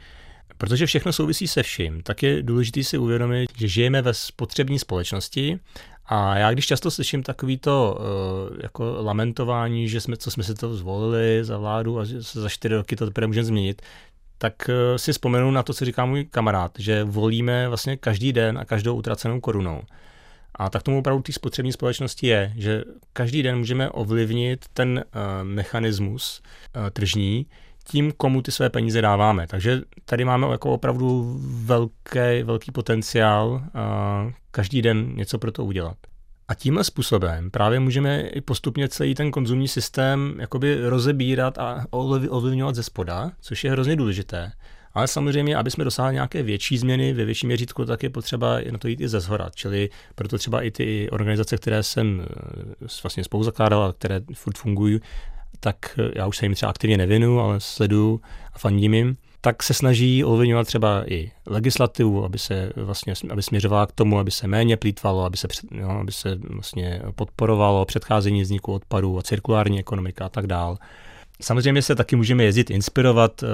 Protože 0.59 0.87
všechno 0.87 1.13
souvisí 1.13 1.49
se 1.49 1.63
vším, 1.63 2.03
tak 2.03 2.23
je 2.23 2.43
důležité 2.43 2.85
si 2.85 2.99
uvědomit, 2.99 3.51
že 3.57 3.69
žijeme 3.69 4.03
ve 4.03 4.15
spotřební 4.15 4.79
společnosti 4.79 5.59
a 6.13 6.39
já 6.39 6.53
když 6.53 6.67
často 6.67 6.91
slyším 6.91 7.23
takovýto 7.23 7.99
uh, 7.99 8.57
jako 8.63 8.97
lamentování, 9.03 9.89
že 9.89 10.01
jsme, 10.01 10.17
co 10.17 10.31
jsme 10.31 10.43
si 10.43 10.55
to 10.55 10.75
zvolili 10.75 11.45
za 11.45 11.59
vládu 11.59 11.99
a 11.99 12.05
že 12.05 12.21
za 12.21 12.49
čtyři 12.49 12.75
roky 12.75 12.97
to 12.97 13.07
teprve 13.07 13.27
můžeme 13.27 13.45
změnit, 13.45 13.83
tak 14.39 14.55
uh, 14.69 14.97
si 14.97 15.13
vzpomenu 15.13 15.51
na 15.51 15.63
to, 15.63 15.75
co 15.75 15.85
říká 15.85 16.05
můj 16.05 16.25
kamarád, 16.25 16.73
že 16.79 17.05
volíme 17.05 17.69
vlastně 17.69 17.97
každý 17.97 18.33
den 18.33 18.59
a 18.59 18.65
každou 18.65 18.97
utracenou 18.97 19.41
korunou. 19.41 19.83
A 20.55 20.71
tak 20.71 20.83
tomu 20.83 20.99
opravdu 20.99 21.23
té 21.23 21.33
spotřební 21.33 21.73
společnosti 21.73 22.27
je, 22.27 22.53
že 22.57 22.85
každý 23.13 23.43
den 23.43 23.59
můžeme 23.59 23.91
ovlivnit 23.91 24.65
ten 24.73 25.05
uh, 25.15 25.21
mechanismus 25.43 26.43
tržní, 26.93 27.47
tím, 27.91 28.13
komu 28.13 28.43
ty 28.43 28.53
své 28.53 28.71
peníze 28.71 29.03
dáváme. 29.03 29.47
Takže 29.47 29.81
tady 30.05 30.25
máme 30.25 30.47
jako 30.51 30.73
opravdu 30.73 31.37
velký, 31.65 32.43
velký 32.43 32.73
potenciál 32.73 33.63
a 33.75 34.27
každý 34.51 34.83
den 34.83 35.17
něco 35.17 35.39
pro 35.39 35.53
to 35.53 35.65
udělat. 35.65 35.97
A 36.49 36.55
tímhle 36.55 36.85
způsobem 36.85 37.51
právě 37.51 37.81
můžeme 37.81 38.21
i 38.21 38.41
postupně 38.41 38.89
celý 38.89 39.15
ten 39.15 39.31
konzumní 39.31 39.69
systém 39.69 40.35
jakoby 40.39 40.89
rozebírat 40.89 41.59
a 41.59 41.85
ovlivňovat 42.31 42.75
ze 42.75 42.83
spoda, 42.83 43.33
což 43.41 43.65
je 43.65 43.71
hrozně 43.71 43.97
důležité. 43.97 44.53
Ale 44.95 45.09
samozřejmě, 45.09 45.57
aby 45.57 45.71
jsme 45.71 45.85
dosáhli 45.85 46.15
nějaké 46.15 46.43
větší 46.43 46.79
změny 46.79 47.13
ve 47.13 47.25
větším 47.25 47.47
měřítku, 47.47 47.85
tak 47.85 48.03
je 48.03 48.11
potřeba 48.11 48.59
na 48.71 48.79
to 48.79 48.89
jít 48.89 49.01
i 49.01 49.09
ze 49.09 49.21
zhora. 49.21 49.51
Čili 49.55 49.91
proto 50.15 50.39
třeba 50.39 50.63
i 50.63 50.71
ty 50.71 51.11
organizace, 51.11 51.57
které 51.57 51.83
jsem 51.83 52.27
eh, 52.83 52.87
vlastně 53.03 53.25
spolu 53.25 53.45
zakládal, 53.45 53.93
které 53.93 54.21
furt 54.35 54.59
fungují, 54.59 55.01
tak 55.61 55.99
eh, 55.99 56.11
já 56.17 56.27
už 56.27 56.37
se 56.37 56.45
jim 56.45 56.55
třeba 56.55 56.71
aktivně 56.71 56.97
nevinu, 56.97 57.41
ale 57.41 57.61
sleduju 57.61 58.21
a 58.53 58.59
fandím 58.59 58.95
jim, 58.95 59.17
tak 59.41 59.63
se 59.63 59.75
snaží 59.75 60.25
ovlivňovat 60.25 60.67
třeba 60.67 61.13
i 61.13 61.33
legislativu, 61.47 62.25
aby 62.25 62.39
se 62.39 62.73
vlastně, 62.77 63.15
aby 63.31 63.43
směřovala 63.43 63.87
k 63.87 63.93
tomu, 63.93 64.19
aby 64.19 64.31
se 64.31 64.47
méně 64.47 64.77
plítvalo, 64.77 65.25
aby 65.25 65.37
se, 65.37 65.49
jo, 65.71 65.89
aby 65.89 66.13
se 66.13 66.39
vlastně 66.49 67.03
podporovalo 67.15 67.85
předcházení 67.85 68.43
vzniku 68.43 68.73
odpadů 68.73 69.19
a 69.19 69.23
cirkulární 69.23 69.79
ekonomika 69.79 70.27
a 70.27 70.29
tak 70.29 70.47
dál. 70.47 70.79
Samozřejmě 71.41 71.83
se 71.83 71.95
taky 71.95 72.17
můžeme 72.17 72.45
jezdit, 72.45 72.71
inspirovat 72.71 73.43
uh, 73.43 73.49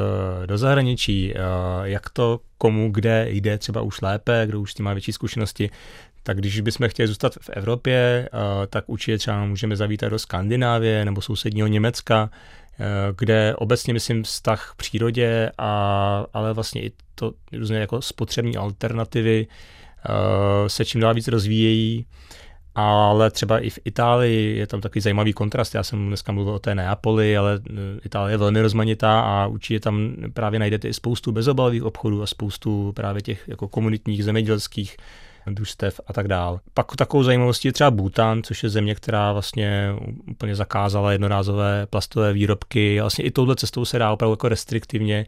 do 0.46 0.59
zahraničí, 0.59 1.35
uh, 1.35 1.40
jak 1.85 2.11
to 2.11 2.40
komu 2.59 2.90
kde 2.90 3.27
jde 3.31 3.59
třeba 3.59 3.81
už 3.81 4.01
lépe, 4.01 4.42
kdo 4.46 4.61
už 4.61 4.70
s 4.70 4.75
tím 4.75 4.85
má 4.85 4.92
větší 4.92 5.12
zkušenosti, 5.12 5.70
tak 6.27 6.38
když 6.38 6.61
bychom 6.61 6.88
chtěli 6.88 7.07
zůstat 7.07 7.35
v 7.40 7.51
Evropě, 7.51 8.29
eh, 8.33 8.66
tak 8.66 8.85
určitě 8.87 9.18
třeba 9.18 9.44
můžeme 9.44 9.77
zavítat 9.77 10.11
do 10.11 10.18
Skandinávie 10.18 11.05
nebo 11.05 11.20
sousedního 11.20 11.68
Německa, 11.68 12.31
eh, 12.31 12.85
kde 13.18 13.55
obecně 13.57 13.92
myslím 13.92 14.22
vztah 14.22 14.72
k 14.72 14.77
přírodě, 14.77 15.51
a, 15.59 16.27
ale 16.33 16.53
vlastně 16.53 16.83
i 16.83 16.92
to 17.14 17.33
různé 17.53 17.79
jako 17.79 18.03
spotřební 18.03 18.57
alternativy 18.57 19.46
eh, 19.46 20.68
se 20.68 20.85
čím 20.85 21.01
dál 21.01 21.14
víc 21.14 21.29
rozvíjejí. 21.29 22.07
Ale 22.79 23.31
třeba 23.31 23.59
i 23.59 23.71
v 23.71 23.79
Itálii 23.85 24.57
je 24.57 24.67
tam 24.67 24.81
takový 24.81 25.01
zajímavý 25.01 25.33
kontrast. 25.33 25.75
Já 25.75 25.83
jsem 25.83 26.07
dneska 26.07 26.33
mluvil 26.33 26.55
o 26.55 26.59
té 26.59 26.75
Neapoli, 26.75 27.37
ale 27.37 27.61
Itálie 28.05 28.33
je 28.33 28.39
velmi 28.39 28.62
rozmanitá 28.62 29.21
a 29.21 29.47
určitě 29.47 29.81
tam 29.81 30.15
právě 30.35 30.59
najdete 30.59 30.89
i 30.89 30.95
spoustu 30.95 31.33
bezobalových 31.33 31.85
obchodů 31.85 32.23
a 32.23 32.27
spoustu 32.27 32.93
právě 32.97 33.23
těch 33.23 33.49
jako 33.49 33.69
komunitních 33.69 34.25
zemědělských 34.25 34.97
družstev 35.47 36.01
a 36.07 36.12
tak 36.12 36.29
dál. 36.29 36.61
Pak 36.75 36.97
takovou 36.97 37.23
zajímavostí 37.23 37.69
je 37.69 37.73
třeba 37.73 37.91
Bhutan, 37.91 38.43
což 38.43 38.62
je 38.62 38.69
země, 38.69 38.95
která 38.95 39.33
vlastně 39.33 39.95
úplně 40.31 40.57
zakázala 40.57 41.12
jednorázové 41.12 41.87
plastové 41.87 42.33
výrobky. 42.33 43.01
Vlastně 43.01 43.25
i 43.25 43.31
touhle 43.31 43.57
cestou 43.57 43.85
se 43.85 43.99
dá 43.99 44.12
opravdu 44.12 44.33
jako 44.33 44.49
restriktivně 44.49 45.27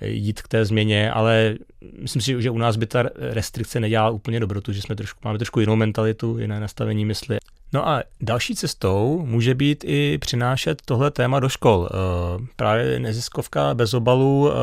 jít 0.00 0.42
k 0.42 0.48
té 0.48 0.64
změně, 0.64 1.10
ale 1.10 1.54
myslím 1.98 2.22
si, 2.22 2.42
že 2.42 2.50
u 2.50 2.58
nás 2.58 2.76
by 2.76 2.86
ta 2.86 3.04
restrikce 3.18 3.80
nedělala 3.80 4.10
úplně 4.10 4.40
dobrotu, 4.40 4.72
že 4.72 4.82
jsme 4.82 4.96
trošku, 4.96 5.20
máme 5.24 5.38
trošku 5.38 5.60
jinou 5.60 5.76
mentalitu, 5.76 6.38
jiné 6.38 6.60
nastavení 6.60 7.04
mysli. 7.04 7.38
No 7.76 7.88
a 7.88 8.02
další 8.20 8.54
cestou 8.54 9.22
může 9.26 9.54
být 9.54 9.84
i 9.86 10.18
přinášet 10.18 10.82
tohle 10.84 11.10
téma 11.10 11.40
do 11.40 11.48
škol. 11.48 11.88
Eh, 11.90 12.46
právě 12.56 13.00
neziskovka 13.00 13.74
bez 13.74 13.94
obalu 13.94 14.50
eh, 14.50 14.54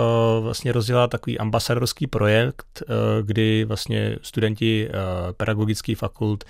vlastně 0.41 0.71
rozdělá 0.71 1.07
takový 1.07 1.39
ambasadorský 1.39 2.07
projekt, 2.07 2.81
eh, 2.81 2.93
kdy 3.21 3.65
vlastně 3.65 4.17
studenti 4.21 4.89
pedagogických 5.37 5.97
fakult 5.97 6.43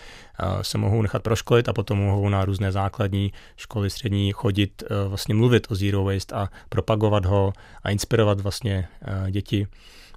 se 0.61 0.77
mohou 0.77 1.01
nechat 1.01 1.23
proškolit 1.23 1.69
a 1.69 1.73
potom 1.73 1.99
mohou 1.99 2.29
na 2.29 2.45
různé 2.45 2.71
základní 2.71 3.31
školy 3.55 3.89
střední 3.89 4.31
chodit 4.31 4.83
vlastně 5.07 5.35
mluvit 5.35 5.67
o 5.69 5.75
zero 5.75 6.03
waste 6.03 6.35
a 6.35 6.49
propagovat 6.69 7.25
ho 7.25 7.53
a 7.83 7.89
inspirovat 7.89 8.39
vlastně 8.39 8.87
děti 9.29 9.67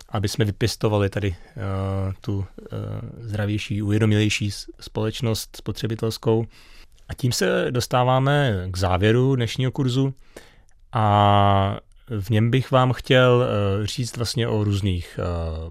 aby 0.09 0.29
jsme 0.29 0.45
vypěstovali 0.45 1.09
tady 1.11 1.29
uh, 1.29 2.13
tu 2.21 2.37
uh, 2.37 2.45
zdravější, 3.19 3.83
uvědomilejší 3.83 4.51
společnost 4.81 5.57
spotřebitelskou. 5.57 6.47
A 7.09 7.15
tím 7.15 7.33
se 7.33 7.67
dostáváme 7.71 8.67
k 8.71 8.77
závěru 8.77 9.37
dnešního 9.37 9.73
kurzu 9.73 10.15
a 10.93 11.79
v 12.21 12.31
něm 12.31 12.51
bych 12.51 12.71
vám 12.71 12.93
chtěl 12.93 13.47
uh, 13.81 13.87
říct 13.87 14.17
vlastně 14.17 14.49
o 14.49 14.65
různých 14.65 15.21
uh, 15.23 15.71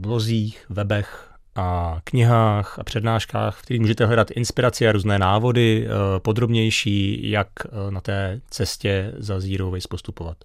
blozích, 0.00 0.64
webech 0.68 1.30
a 1.54 1.98
knihách 2.04 2.78
a 2.78 2.84
přednáškách, 2.84 3.56
v 3.56 3.62
kterých 3.62 3.80
můžete 3.80 4.06
hledat 4.06 4.30
inspiraci 4.30 4.88
a 4.88 4.92
různé 4.92 5.18
návody 5.18 5.86
uh, 5.86 5.92
podrobnější, 6.18 7.30
jak 7.30 7.48
na 7.90 8.00
té 8.00 8.40
cestě 8.50 9.12
za 9.16 9.40
Zero 9.40 9.70
Waste 9.70 9.88
postupovat. 9.88 10.36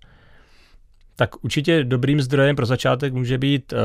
Tak 1.16 1.44
určitě 1.44 1.84
dobrým 1.84 2.22
zdrojem 2.22 2.56
pro 2.56 2.66
začátek 2.66 3.14
může 3.14 3.38
být 3.38 3.74
uh, 3.74 3.80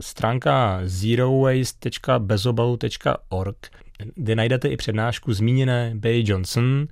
stránka 0.00 0.80
zerowaste.bezobalu.org, 0.84 3.70
kde 4.14 4.36
najdete 4.36 4.68
i 4.68 4.76
přednášku 4.76 5.32
zmíněné 5.32 5.92
Bay 5.94 6.24
Johnson 6.26 6.64
uh, 6.64 6.86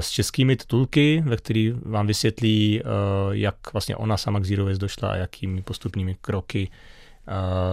s 0.00 0.10
českými 0.10 0.56
titulky, 0.56 1.22
ve 1.26 1.36
kterých 1.36 1.74
vám 1.74 2.06
vysvětlí, 2.06 2.82
uh, 2.82 2.88
jak 3.34 3.72
vlastně 3.72 3.96
ona 3.96 4.16
sama 4.16 4.40
k 4.40 4.44
Zero 4.44 4.64
Waste 4.64 4.80
došla 4.80 5.10
a 5.10 5.16
jakými 5.16 5.62
postupnými 5.62 6.16
kroky 6.20 6.68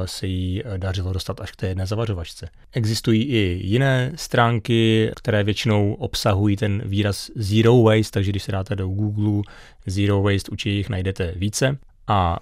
se 0.06 0.28
jí 0.28 0.64
dařilo 0.78 1.14
dostat 1.14 1.42
až 1.42 1.52
k 1.52 1.56
té 1.56 1.68
jedné 1.68 1.86
zavařovačce. 1.86 2.50
Existují 2.72 3.24
i 3.24 3.60
jiné 3.64 4.12
stránky, 4.16 5.12
které 5.16 5.44
většinou 5.44 5.94
obsahují 5.94 6.56
ten 6.56 6.82
výraz 6.86 7.32
zero 7.36 7.84
waste, 7.84 8.12
takže 8.12 8.32
když 8.32 8.44
se 8.44 8.52
dáte 8.52 8.76
do 8.76 8.88
Google 8.88 9.42
zero 9.86 10.22
waste, 10.22 10.52
určitě 10.52 10.70
jich 10.70 10.90
najdete 10.90 11.34
více. 11.36 11.78
A 12.08 12.40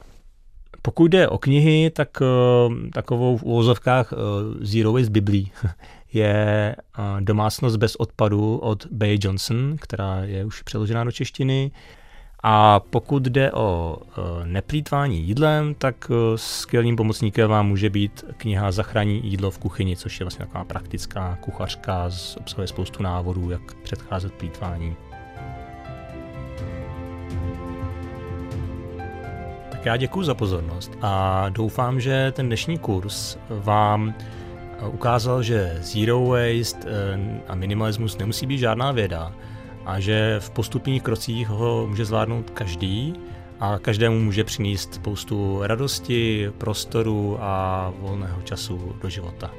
pokud 0.86 1.08
jde 1.08 1.28
o 1.28 1.38
knihy, 1.38 1.90
tak 1.90 2.10
uh, 2.22 2.74
takovou 2.94 3.38
v 3.38 3.44
úvozovkách 3.44 4.12
uh, 4.12 4.18
Zero 4.62 4.94
Waste 4.94 5.10
Biblí 5.10 5.52
je 6.14 6.76
uh, 6.98 7.22
Domácnost 7.22 7.78
bez 7.78 7.96
odpadu 7.96 8.58
od 8.58 8.86
Bay 8.92 9.18
Johnson, 9.22 9.76
která 9.80 10.24
je 10.24 10.46
už 10.46 10.62
přeložená 10.62 11.04
do 11.04 11.12
češtiny. 11.12 11.72
A 12.48 12.80
pokud 12.80 13.24
jde 13.24 13.52
o 13.52 13.98
e, 13.98 14.46
neplýtvání 14.46 15.22
jídlem, 15.22 15.76
tak 15.76 16.12
e, 16.12 16.38
skvělým 16.38 16.96
pomocníkem 16.96 17.50
vám 17.50 17.68
může 17.68 17.90
být 17.90 18.24
kniha 18.38 18.72
Zachrání 18.72 19.22
jídlo 19.24 19.52
v 19.52 19.60
kuchyni, 19.60 19.96
což 19.96 20.20
je 20.20 20.24
vlastně 20.24 20.46
taková 20.46 20.64
praktická 20.64 21.38
kuchařka, 21.42 22.10
obsahuje 22.38 22.68
spoustu 22.68 23.04
návodů, 23.04 23.50
jak 23.50 23.74
předcházet 23.74 24.34
plýtvání. 24.34 24.96
Tak 29.72 29.86
já 29.86 29.98
děkuji 29.98 30.24
za 30.24 30.34
pozornost 30.34 30.92
a 31.02 31.46
doufám, 31.50 32.00
že 32.00 32.32
ten 32.36 32.46
dnešní 32.46 32.78
kurz 32.78 33.38
vám 33.50 34.14
e, 34.80 34.88
ukázal, 34.88 35.44
že 35.44 35.78
zero 35.82 36.26
waste 36.26 36.90
a 37.48 37.56
minimalismus 37.56 38.18
nemusí 38.18 38.46
být 38.46 38.58
žádná 38.58 38.92
věda, 38.92 39.34
a 39.86 40.00
že 40.00 40.40
v 40.40 40.50
postupných 40.50 41.04
krocích 41.04 41.48
ho 41.48 41.88
může 41.88 42.06
zvládnout 42.06 42.50
každý 42.50 43.14
a 43.60 43.80
každému 43.80 44.20
může 44.20 44.44
přinést 44.44 44.94
spoustu 44.94 45.60
radosti, 45.64 46.52
prostoru 46.58 47.38
a 47.40 47.94
volného 48.00 48.42
času 48.42 48.96
do 49.02 49.10
života. 49.10 49.52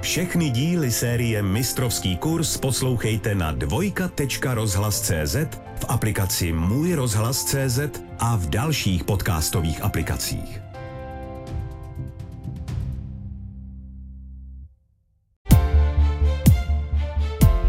Všechny 0.00 0.50
díly 0.50 0.90
série 0.90 1.42
Mistrovský 1.42 2.16
kurz 2.16 2.56
poslouchejte 2.56 3.34
na 3.34 3.52
dvojka.rozhlas.cz, 3.52 5.36
v 5.80 5.84
aplikaci 5.88 6.52
Můj 6.52 6.94
rozhlas.cz 6.94 7.78
a 8.18 8.36
v 8.36 8.46
dalších 8.48 9.04
podcastových 9.04 9.82
aplikacích. 9.82 10.63